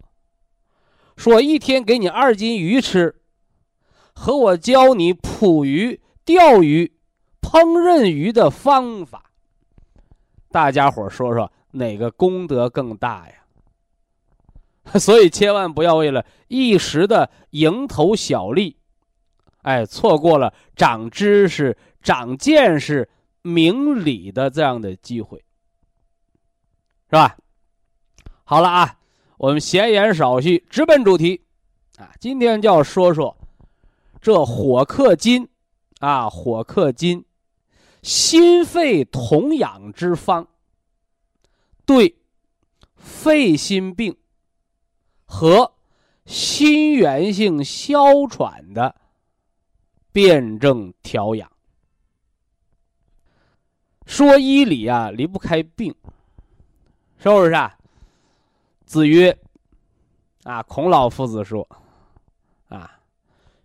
[1.16, 3.16] 说一天给你二斤鱼吃，
[4.14, 6.92] 和我教你捕鱼、钓鱼、
[7.40, 9.32] 烹饪鱼的方法，
[10.50, 13.34] 大家伙说说哪个功德更大呀？
[14.98, 18.76] 所以千万不要为了一时的蝇头小利，
[19.62, 23.08] 哎，错过了长知识、长见识、
[23.42, 25.44] 明理的这样的机会。
[27.10, 27.36] 是吧？
[28.44, 28.98] 好了啊，
[29.38, 31.42] 我们闲言少叙，直奔主题
[31.96, 32.12] 啊！
[32.20, 33.34] 今天就要说说
[34.20, 35.48] 这火克金
[36.00, 37.24] 啊，火克金，
[38.02, 40.46] 心肺同养之方，
[41.86, 42.14] 对
[42.96, 44.14] 肺心病
[45.24, 45.72] 和
[46.26, 48.94] 心源性哮喘的
[50.12, 51.50] 辩证调养。
[54.04, 55.94] 说医理啊，离不开病。
[57.20, 57.76] 是不是啊？
[58.86, 59.36] 子曰
[60.44, 61.68] ：“啊，孔老夫子说，
[62.68, 62.90] 啊，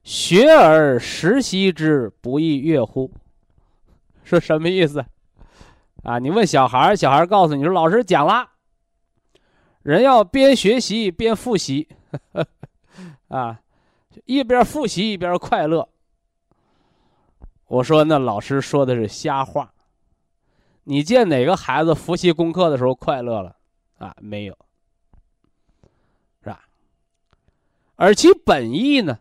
[0.04, 3.12] 学而时习之，不亦说乎？
[4.24, 5.06] 说什么意思？
[6.04, 8.50] 啊，你问小孩小孩告诉你说，老师讲了，
[9.84, 11.88] 人要边学习边复习，
[13.28, 13.62] 啊，
[14.26, 15.88] 一边复习一边快乐。
[17.68, 19.72] 我说那老师说的是瞎话。”
[20.86, 23.56] 你见哪个孩子复习功课的时候快乐了？
[24.00, 24.58] 啊，没有，
[26.42, 26.66] 是吧？
[27.96, 29.20] 而其本意呢，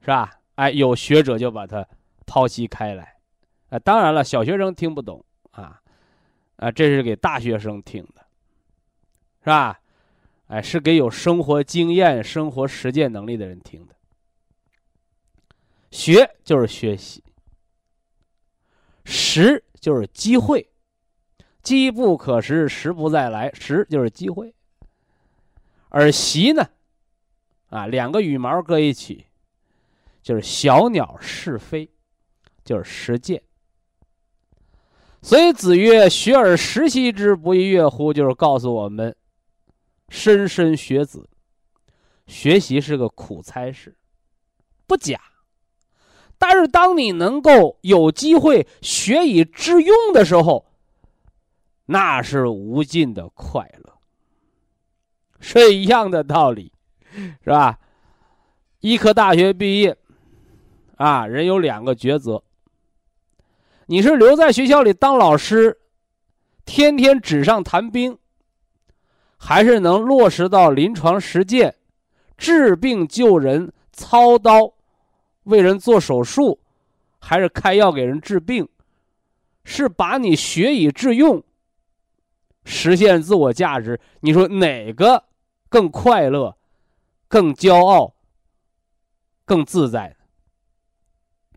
[0.00, 0.40] 是吧？
[0.54, 1.86] 哎，有学者就把它
[2.24, 3.16] 剖析开来。
[3.68, 5.82] 啊，当然了，小学生听不懂啊，
[6.56, 8.24] 啊，这是给大学生听的，
[9.40, 9.80] 是吧？
[10.46, 13.94] 哎，是给有生活经验、生活实践能力的人听的。
[15.90, 17.22] 学就是学习，
[19.04, 19.62] 识。
[19.84, 20.66] 就是机会，
[21.62, 23.52] 机不可失，时不再来。
[23.52, 24.54] 时就是机会，
[25.90, 26.66] 而习呢，
[27.68, 29.26] 啊，两个羽毛搁一起，
[30.22, 31.90] 就是小鸟试飞，
[32.64, 33.42] 就是实践。
[35.20, 39.14] 所以子曰：“学而时习之，不亦说乎？”就是告诉我们，
[40.08, 41.28] 莘莘学子，
[42.26, 43.94] 学习是个苦差事，
[44.86, 45.20] 不假。
[46.38, 50.66] 但是，当你能够有机会学以致用的时候，
[51.86, 53.92] 那是无尽的快乐，
[55.40, 56.72] 是一样的道理，
[57.42, 57.78] 是吧？
[58.80, 59.96] 医科大学毕业，
[60.96, 62.42] 啊，人有两个抉择：
[63.86, 65.78] 你是留在学校里当老师，
[66.66, 68.18] 天天纸上谈兵，
[69.38, 71.74] 还是能落实到临床实践，
[72.36, 74.74] 治病救人，操刀。
[75.44, 76.58] 为人做手术，
[77.18, 78.68] 还是开药给人治病，
[79.64, 81.42] 是把你学以致用，
[82.64, 83.98] 实现自我价值。
[84.20, 85.24] 你说哪个
[85.68, 86.56] 更快乐、
[87.28, 88.14] 更骄傲、
[89.44, 90.16] 更自在？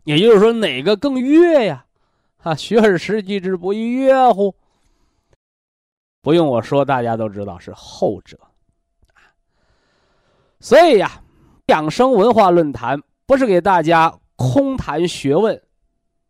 [0.04, 1.84] 也就是说，哪个更悦呀？
[2.38, 4.54] 啊，学而时习之，不亦说乎？
[6.22, 8.38] 不用我说，大家都知道是后者。
[10.60, 11.22] 所以呀，
[11.66, 13.02] 养生文化论坛。
[13.28, 15.62] 不是给大家空谈学问，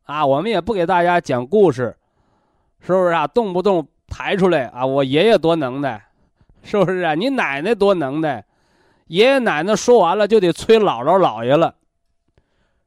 [0.02, 1.96] 啊，我们也不给大家讲故事，
[2.80, 3.24] 是不是啊？
[3.28, 6.08] 动不动抬出来啊，我爷爷多能耐，
[6.64, 7.14] 是不是啊？
[7.14, 8.44] 你奶奶多能耐，
[9.06, 11.76] 爷爷奶奶说完了就得催姥姥姥爷了，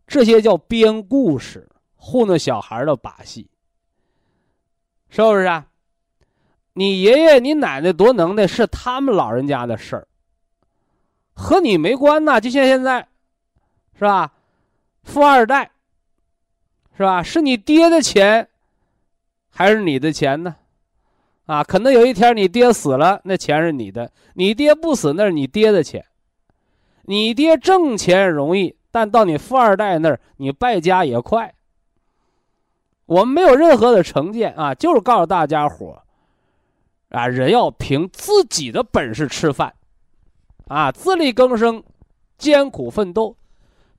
[0.06, 3.50] 这些叫编故事糊弄小孩的把戏，
[5.08, 5.68] 是不是啊？
[6.74, 10.06] 你爷爷你奶奶多能耐是他们老人家的事儿，
[11.34, 13.08] 和你没关呐，就像现在。
[14.02, 14.32] 是吧？
[15.04, 15.70] 富二代，
[16.98, 17.22] 是吧？
[17.22, 18.48] 是你爹的钱，
[19.52, 20.56] 还是你的钱呢？
[21.46, 26.04] 啊，可能有一天你爹死了，那钱是你的；你爹不死，那是你爹的钱。
[27.04, 31.54] 你爹挣钱容易，但到你富二代那儿，你败家也快。
[33.06, 36.02] 我们没有任何的成见啊，就是告诉大家伙
[37.10, 39.76] 啊，人要凭自己的本事吃饭，
[40.68, 41.84] 啊，自力更生，
[42.40, 43.36] 艰苦奋斗。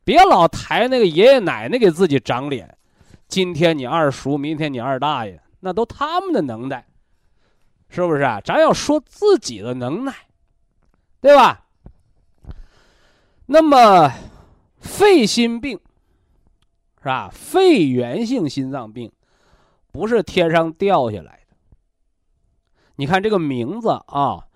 [0.04, 2.76] 别老抬那个爷爷奶奶给自己长脸，
[3.28, 6.84] 今天你二叔，明天你二大爷，那都他们的能耐，
[7.88, 8.40] 是不是啊？
[8.40, 10.12] 咱要说自己的能耐，
[11.20, 11.66] 对吧？
[13.46, 14.12] 那么，
[14.80, 15.78] 肺心病
[16.98, 17.30] 是吧？
[17.32, 19.12] 肺源性心脏病
[19.92, 21.56] 不是天上掉下来的。
[22.96, 24.46] 你看这个名字啊，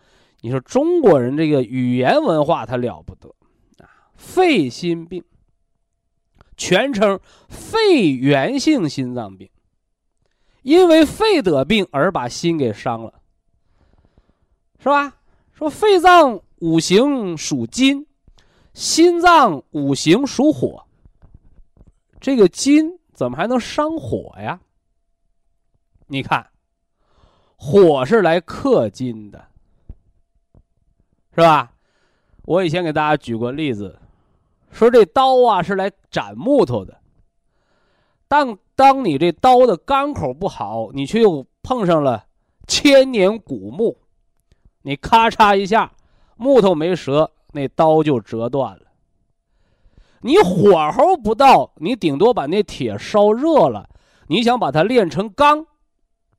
[0.40, 3.28] 你说中国人这个语言文化它了不得
[3.78, 5.22] 啊，肺心病。
[6.56, 9.50] 全称肺源性心脏病，
[10.62, 13.20] 因为肺得病而把心给伤了，
[14.78, 15.16] 是吧？
[15.52, 18.06] 说肺脏五行属金，
[18.72, 20.86] 心脏五行属火，
[22.20, 24.60] 这个金怎么还能伤火呀？
[26.06, 26.50] 你看，
[27.56, 29.48] 火是来克金的，
[31.34, 31.72] 是吧？
[32.44, 33.98] 我以前给大家举过例子。
[34.76, 37.00] 说这刀啊是来斩木头的，
[38.28, 42.26] 但当你这刀的钢口不好，你却又碰上了
[42.66, 43.96] 千年古木，
[44.82, 45.90] 你咔嚓一下，
[46.36, 48.82] 木头没折，那刀就折断了。
[50.20, 53.88] 你火候不到，你顶多把那铁烧热了，
[54.26, 55.64] 你想把它炼成钢，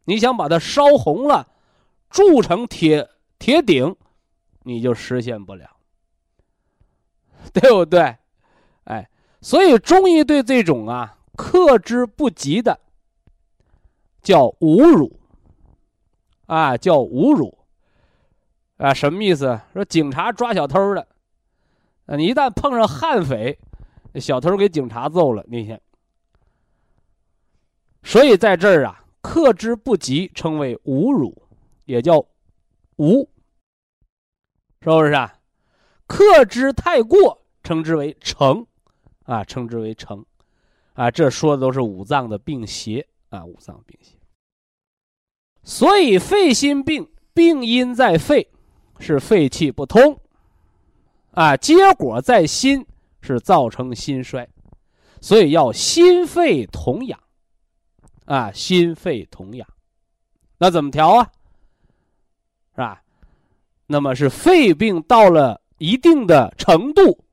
[0.05, 1.47] 你想把它烧红了，
[2.11, 3.09] 铸成铁
[3.39, 3.95] 铁鼎，
[4.61, 5.67] 你就实现不了，
[7.51, 8.15] 对不对？
[8.87, 9.09] 哎，
[9.41, 12.79] 所以中医对这种啊克之不及的，
[14.21, 15.19] 叫侮辱，
[16.45, 17.57] 啊叫侮辱，
[18.77, 19.59] 啊什么意思？
[19.73, 21.05] 说警察抓小偷的，
[22.17, 23.59] 你一旦碰上悍匪，
[24.15, 25.81] 小偷给警察揍了，你看。
[28.03, 31.43] 所以在这儿啊，克之不及称为侮辱，
[31.83, 32.25] 也叫
[32.95, 33.29] 无，
[34.79, 35.37] 是不是啊？
[36.07, 38.65] 克之太过，称之为成。
[39.27, 40.25] 啊，称之为成，
[40.93, 44.17] 啊，这说的都是五脏的病邪啊，五脏病邪。
[45.63, 48.49] 所以肺心病病因在肺，
[48.99, 50.17] 是肺气不通，
[51.31, 52.85] 啊，结果在心
[53.19, 54.47] 是造成心衰，
[55.19, 57.19] 所以要心肺同养，
[58.23, 59.67] 啊，心肺同养，
[60.57, 61.29] 那怎么调啊？
[62.71, 63.03] 是吧？
[63.87, 67.25] 那么是肺病到了一定的程度。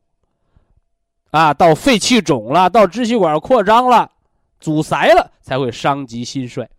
[1.34, 4.08] 啊，到肺气肿了，到支气管扩张了，
[4.60, 6.70] 阻塞了，才会伤及心衰。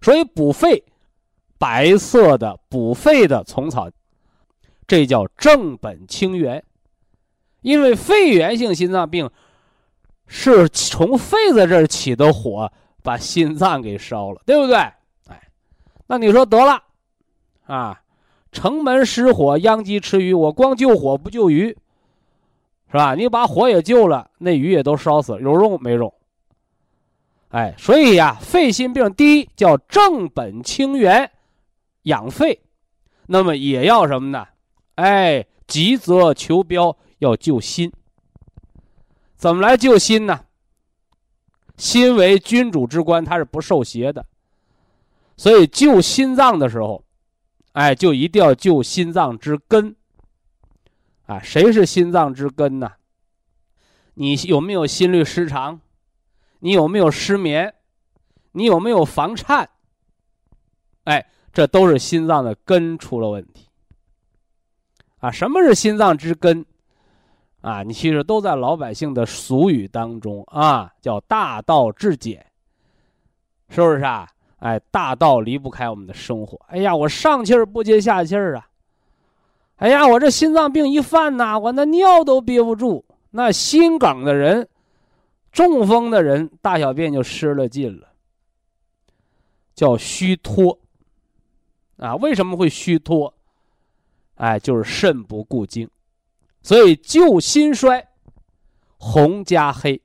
[0.00, 0.82] 所以补肺，
[1.56, 3.88] 白色的补肺的虫草，
[4.88, 6.64] 这叫正本清源。
[7.60, 9.30] 因为肺源性心脏病
[10.26, 12.72] 是从肺子这儿起的火，
[13.04, 14.74] 把心脏给烧了，对不对？
[15.28, 15.48] 哎，
[16.08, 16.82] 那你说得了，
[17.66, 18.02] 啊，
[18.50, 21.78] 城门失火，殃及池鱼，我光救火不救鱼。
[22.90, 23.14] 是吧？
[23.14, 26.12] 你把火也救了，那鱼也都烧死了，有用没用？
[27.50, 31.30] 哎，所以呀，肺心病第一叫正本清源，
[32.02, 32.60] 养肺，
[33.26, 34.46] 那么也要什么呢？
[34.96, 37.92] 哎，急则求标，要救心。
[39.36, 40.40] 怎么来救心呢？
[41.76, 44.26] 心为君主之官，它是不受邪的，
[45.36, 47.04] 所以救心脏的时候，
[47.72, 49.94] 哎，就一定要救心脏之根。
[51.30, 52.90] 啊，谁是心脏之根呢？
[54.14, 55.80] 你有没有心律失常？
[56.58, 57.72] 你有没有失眠？
[58.50, 59.70] 你有没有房颤？
[61.04, 63.68] 哎，这都是心脏的根出了问题。
[65.18, 66.66] 啊，什么是心脏之根？
[67.60, 72.44] 啊，你其实都在老百姓的俗语当中啊，叫大道至简，
[73.68, 74.28] 是不是啊？
[74.58, 76.60] 哎，大道离不开我们的生活。
[76.66, 78.66] 哎呀，我上气儿不接下气儿啊。
[79.80, 83.02] 哎呀，我这心脏病一犯呐，我那尿都憋不住。
[83.30, 84.68] 那心梗的人、
[85.52, 88.08] 中风的人，大小便就失了禁了，
[89.74, 90.78] 叫虚脱。
[91.96, 93.32] 啊，为什么会虚脱？
[94.34, 95.88] 哎，就是肾不固精。
[96.62, 98.06] 所以救心衰，
[98.98, 99.98] 红加黑，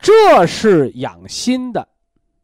[0.00, 1.86] 这是养心的，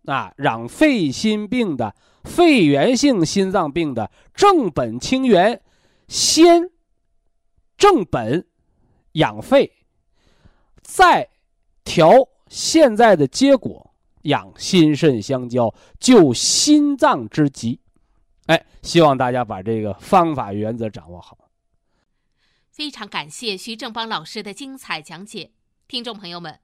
[0.04, 1.92] 啊，养肺心病的。
[2.24, 5.62] 肺源性心脏病的正本清源，
[6.08, 6.70] 先
[7.76, 8.46] 正本
[9.12, 9.72] 养肺，
[10.82, 11.30] 再
[11.84, 12.10] 调
[12.48, 17.80] 现在的结果养心肾相交，救心脏之急。
[18.46, 21.38] 哎，希望大家把这个方法原则掌握好。
[22.70, 25.52] 非常感谢徐正邦老师的精彩讲解，
[25.86, 26.63] 听众朋友们。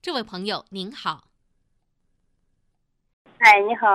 [0.00, 1.24] 这位朋友您好。
[3.38, 3.88] 哎，你好，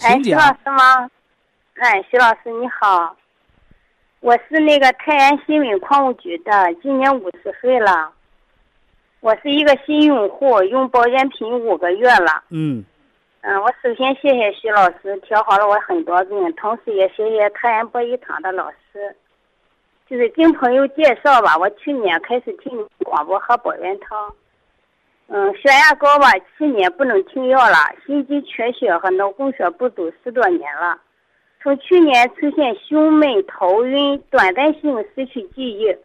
[0.00, 1.10] 哎，徐老师吗？
[1.74, 3.16] 哎，徐老师你好，
[4.20, 8.12] 我是那个泰安新闻矿务局的，今年五十岁了。
[9.18, 12.44] 我是一个新用户，用保健品五个月了。
[12.50, 12.84] 嗯
[13.40, 19.16] 嗯，我首先谢谢徐老师调好了我很多病，同时也谢谢泰安博医堂的老师。
[20.08, 24.32] 就是经朋友介绍吧，我去年开始听广播喝保元汤。
[25.28, 30.98] 嗯，血压高吧，七年不能停药了，心肌缺血和脑供血不足十多年了。
[31.62, 35.96] 从去年出现胸闷、头晕、短暂性失去记忆，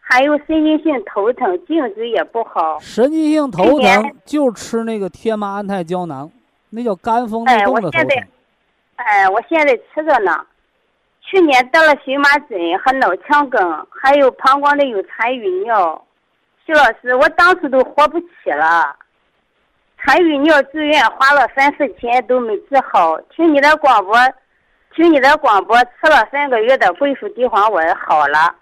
[0.00, 2.78] 还有神经性头疼，颈椎也不好。
[2.78, 6.30] 神经性头疼就吃那个天麻安泰胶囊，
[6.70, 8.28] 那叫肝风哎内动的头我现在疼。
[8.94, 10.46] 哎，我现在吃着呢。
[11.20, 16.02] 去年得了荨麻疹和脑腔梗，还有膀胱里有残余尿。
[16.68, 18.94] 徐老师，我当时都活不起了，
[20.04, 23.18] 残余尿住院花了三四千都没治好。
[23.34, 24.14] 听你的广播，
[24.94, 28.54] 听你的广播吃了三个月的桂附地黄丸好了，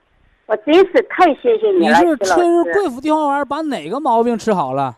[0.47, 2.73] 我真是太谢谢你了，你是吃老师。
[2.73, 4.97] 贵附地黄丸把哪个毛病吃好了？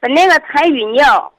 [0.00, 1.30] 把那个残余尿，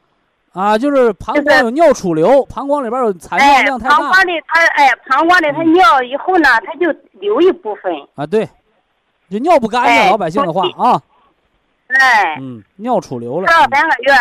[0.54, 7.92] 啊，就是膀胱有尿储留，膀胱里边有残尿哎，量太大膀胱里它哎，膀胱里它尿以后呢，它就留一部分。
[8.14, 8.48] 啊，对，
[9.30, 11.02] 就尿不干净，哎老百姓的话啊，
[11.88, 14.14] 哎，嗯，尿储留了吃了三个月，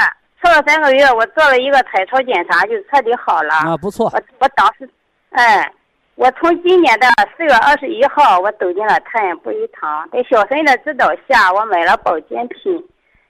[0.42, 3.54] 吃了三个月，我做了一个彩超检查，就彻底好了。
[3.54, 4.88] 啊，不错，我我当时，
[5.30, 5.72] 哎，
[6.14, 7.06] 我从今年的
[7.36, 12.84] 四月二十一号，我走进了太阳博医堂，在小孙的指导下，我买了保健品，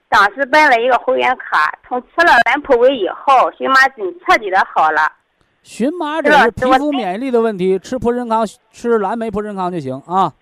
[0.08, 5.12] 当时办了一个会员卡，从吃了蓝普维以后，荨麻疹彻底的好了。
[5.62, 10.32] 荨麻疹是皮肤免疫力的问题，吃普仁康，吃蓝莓普仁康就行啊。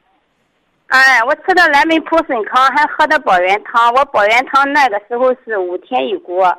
[0.89, 3.93] 哎，我吃的蓝莓普参康，还喝的保元汤。
[3.95, 6.57] 我保元汤那个时候是五天一锅。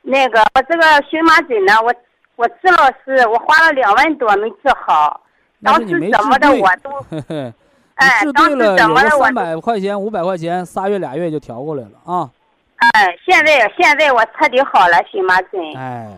[0.00, 1.94] 那个我这个荨麻疹呢，我
[2.36, 5.20] 我治了是，我花了两万多没治好。
[5.62, 6.90] 当时怎么的我都
[7.94, 12.30] 哎治，当时对了，怎么的我，三百块钱、五百块钱，仨月俩月就调过来了啊。
[12.78, 15.60] 哎，现在现在我彻底好了荨麻疹。
[15.76, 16.08] 哎，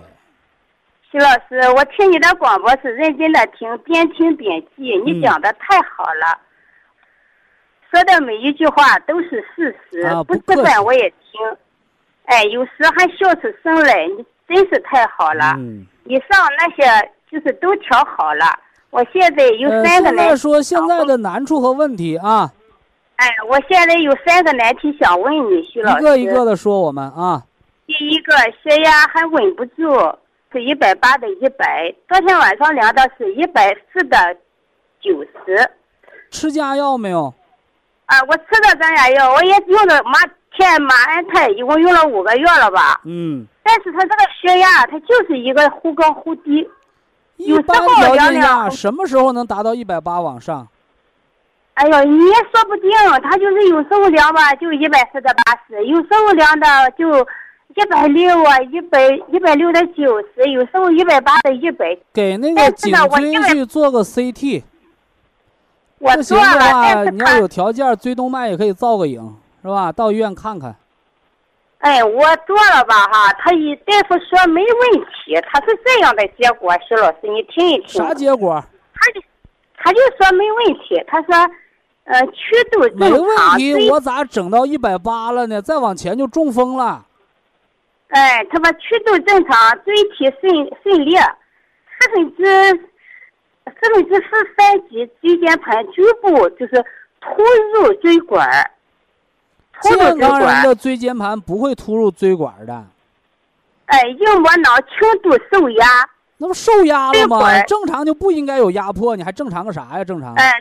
[1.11, 6.38] 徐老师，我听你的广播是认真的听，边听边记，你嗯讲的太好了，
[7.95, 11.40] 说的每一句话都是事实，啊不吃饭我也听，
[12.24, 15.55] 哎，有时还笑出声来，你真是太好了。
[15.59, 18.47] 嗯，以上那些就是都调好了，
[18.90, 20.28] 我现在有呃，三个难题。
[20.30, 22.53] 现说现在的难处和问题啊，
[23.14, 26.01] 哎，我现在有三个难题想问你，徐老师。
[26.01, 27.45] 一个一个的说我们啊。
[27.86, 30.18] 第一个血压还稳不住，
[30.51, 34.16] 是一百八的一百，昨天晚上量的是一百四的
[35.01, 35.70] 九十。
[36.32, 37.32] 吃家药没有？
[38.07, 40.12] 啊，我吃的咱家药，我也用的马
[40.57, 43.00] 天马安泰，一共用了五个月了吧。
[43.05, 46.68] 嗯，但是他这个血压，他就是一个忽高忽低。
[47.36, 50.68] 一有时般条件下量什么时候能达到一百八往上？
[51.74, 52.90] 哎呦，你也说不定，
[53.22, 57.26] 他就是有时候量吧就一百四到八十，有时候量的就
[57.74, 61.98] 一百六啊，一百一百六的九十，有时候一百八的一百。
[62.12, 64.62] 给那个颈椎去做个 CT，
[65.99, 69.90] 我不行做了，的话，但是你要有条件，椎动脉也可以造个影，是吧？
[69.92, 70.74] 到医院看看。
[71.78, 77.88] 哎，我做了吧哈，他一大夫说没问题，他是这样的结果，徐老师你听一听。
[77.88, 78.62] 啥结果？
[78.95, 79.20] 他就
[79.76, 81.34] 他就说没问题，他说，
[82.05, 85.61] 呃，曲度没正常，问题，我咋整到一百八了呢？
[85.61, 87.05] 再往前就中风了。
[88.09, 92.88] 哎，他说曲度正常，椎体顺顺裂，四分之
[93.66, 94.24] 四分之四
[94.56, 96.84] 三级椎间盘局部就是
[97.20, 97.42] 突
[97.72, 98.70] 入椎管儿，
[99.82, 102.84] 突入健康人的椎间盘不会突入椎管的，
[103.86, 105.86] 哎，硬膜囊轻度受压，
[106.36, 107.62] 那不受压了吗？
[107.62, 110.04] 正常就不应该有压迫，你还正常个啥呀？
[110.04, 110.34] 正常。
[110.34, 110.52] 哎，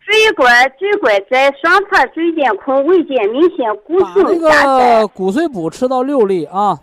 [0.00, 6.78] 椎管椎管在双侧椎间孔未见明显骨把那性狭窄个骨髓补吃到六粒啊，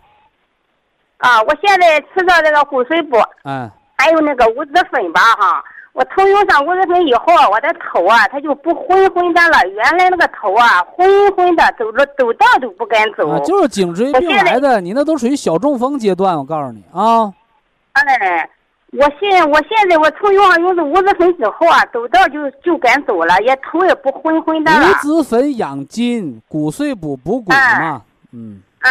[1.18, 1.42] 啊！
[1.44, 3.70] 我现在吃到这个骨髓补，哎，
[4.02, 5.64] 还有那个五子粉吧哈。
[5.94, 9.60] 我从用上五子粉以后，我的头啊，它就不昏昏的了。
[9.70, 13.30] 原来那个头啊，昏昏的，走路走道都不敢走。
[13.30, 17.32] 啊，就是颈椎病来的，你那都属于小中风阶段，我告诉你啊。
[17.92, 18.50] 哎，
[18.94, 24.88] 我现我现在我从用上用的五子粉之后啊，走道就就敢走了，也头也不昏昏的了。
[24.88, 28.02] 五子粉养筋，骨碎补补骨嘛。
[28.32, 28.62] 嗯。
[28.80, 28.90] 啊，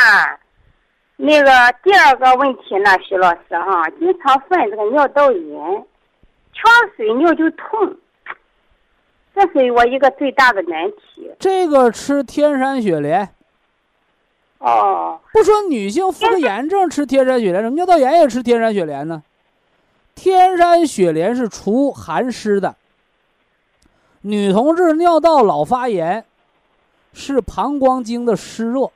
[1.22, 1.50] 那个
[1.82, 5.86] 第二个问题呢，徐老师哈，经常犯这个尿道炎，
[6.54, 7.94] 呛水尿就痛，
[9.34, 11.30] 这是我一个最大的难题。
[11.38, 13.28] 这个吃天山雪莲。
[14.60, 15.20] 哦。
[15.34, 19.22] 不说女性妇科炎症吃天山雪莲，尿道炎也吃天山雪莲呢。
[20.14, 22.76] 天山雪莲是除寒湿的。
[24.22, 26.24] 女同志尿道老发炎，
[27.12, 28.90] 是膀胱经的湿热。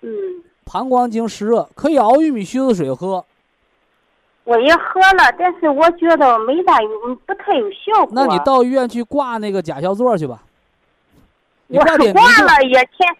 [0.00, 0.44] 嗯。
[0.72, 3.24] 膀胱经湿热，可以熬玉米须子水喝。
[4.44, 6.88] 我也喝了，但是我觉得没大有，
[7.26, 8.10] 不太有效果。
[8.12, 10.42] 那你到医院去挂那个甲硝唑去吧。
[11.66, 13.16] 我挂了也前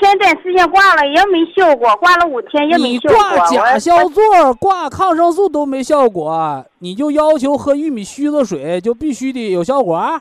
[0.00, 3.18] 前段时间挂了也没效果，挂了五天也没效果。
[3.18, 10.20] 你挂甲硝唑、挂抗生素都没效果，你就要求喝玉米须子水就必须得有效果？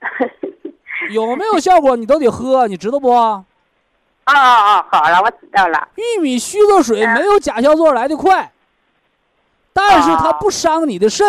[1.12, 3.44] 有没有效果你都得喝，你知道不？
[4.32, 5.88] 哦哦哦，好了，我知道了。
[5.96, 8.52] 玉米须子水没有甲硝唑来的快，
[9.72, 11.26] 但是它不伤你的肾。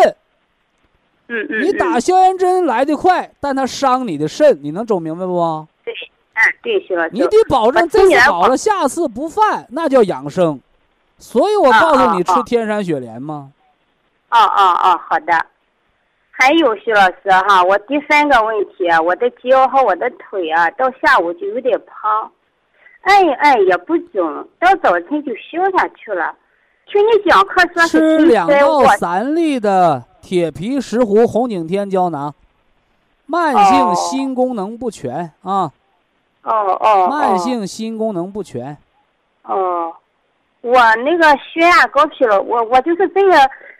[1.28, 1.62] 嗯嗯。
[1.62, 5.66] 你打消炎针来的快，但它伤你的肾，你能整明白不？
[5.84, 5.92] 对，
[6.34, 7.10] 嗯，对，徐老师。
[7.12, 10.60] 你得保证这次好了，下次不犯，那叫养生。
[11.18, 13.50] 所以我告诉你，吃天山雪莲吗？
[14.30, 15.46] 哦哦哦，好的。
[16.30, 22.30] 还有徐老师哈，我第三个问题，我的脚和我的腿啊，到下午就有点胖。
[23.02, 26.34] 按一按也不肿，到早晨就消下去了。
[26.86, 32.34] 听你讲课说是吃两到三粒的铁皮石斛红景天胶囊，
[33.26, 35.70] 慢性心功能不全啊。
[36.42, 37.08] 哦哦。
[37.08, 38.76] 慢性心功能不全。
[39.44, 39.92] 哦，
[40.60, 43.32] 我那个血压高去了，我我就是这个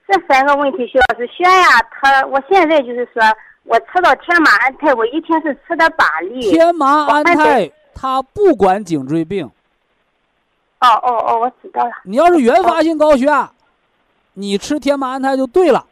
[0.09, 3.23] 这三个问题，徐老师，血压它，我现在就是说
[3.65, 6.51] 我吃到天麻安泰，我一天是吃的八粒。
[6.51, 7.71] 天麻安泰。
[7.95, 9.47] 它不管颈椎病。
[10.81, 11.93] 哦哦哦，我知道了。
[12.05, 13.53] 你要是原发性高血压，
[14.35, 15.87] 你吃天麻安泰就对了。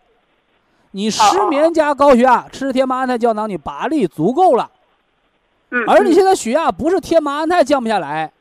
[0.91, 4.69] 你失眠加高血压，吃天麻安泰胶囊，你八粒足够了。
[5.71, 5.85] 嗯。
[5.87, 8.33] 而你现在血压不是天麻安泰降不下来，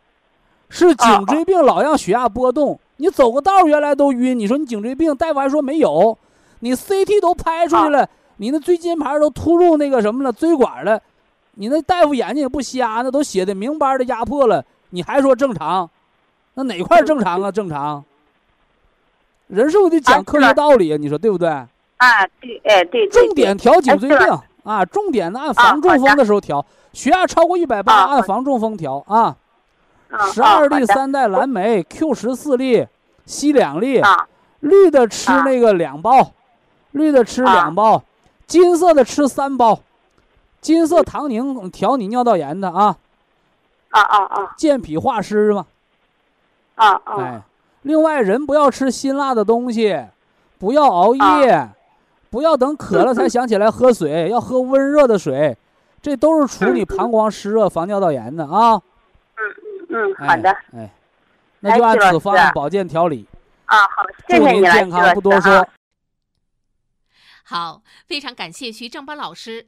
[0.70, 2.80] 是颈椎病老让血压波动。
[2.98, 6.18] 你走个道原来都晕，你说你颈椎病，大夫还说没有，
[6.62, 11.00] 你 CT 都拍出去了，你那椎间盘都突入那个什么了，椎管了。
[11.60, 15.90] 你那大夫眼睛也不瞎，那都写的明白的压迫了，你还说正常？
[16.54, 17.52] 那哪块正常啊？
[17.52, 18.02] 正常？
[19.48, 20.98] 人是不是得讲科学道理啊？
[20.98, 21.50] 你说对不对？
[21.50, 21.68] 啊，
[22.40, 23.06] 对，哎，对。
[23.10, 29.36] 重点调颈椎病啊，重点的按防中风的时候调，血压超过一百八按防中风调啊。
[30.32, 32.88] 十二粒三代蓝莓，Q 十四粒，
[33.28, 34.02] 硒两粒，
[34.62, 36.32] 绿的吃那个两包，
[36.92, 38.02] 绿的吃两包，
[38.48, 39.78] 金色的吃三包。
[40.62, 42.98] 金色唐宁调你尿道炎的啊，
[43.90, 44.54] 啊啊啊！
[44.58, 45.66] 健脾化湿嘛，
[46.76, 47.22] 啊啊！
[47.22, 47.42] 哎，
[47.84, 50.06] 另外人不要吃辛辣的东西，
[50.58, 51.70] 不要熬夜，
[52.30, 55.58] 不要等渴了才想起来喝水， 要喝温热的水，
[56.02, 58.74] 这都是处理膀胱湿热、防尿道炎的啊。
[58.76, 58.82] 嗯
[59.90, 60.50] 嗯，好的。
[60.74, 60.92] 哎，
[61.62, 63.26] 那就按此方案保健调理。
[63.66, 65.66] 啊，好，谢谢你健康不多说。
[67.46, 69.68] 好，非常感谢徐正邦老师。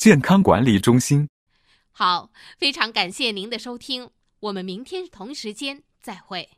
[0.00, 1.28] 健康管理中心，
[1.92, 4.08] 好，非常感谢您的收听，
[4.40, 6.48] 我们明天同时间再会。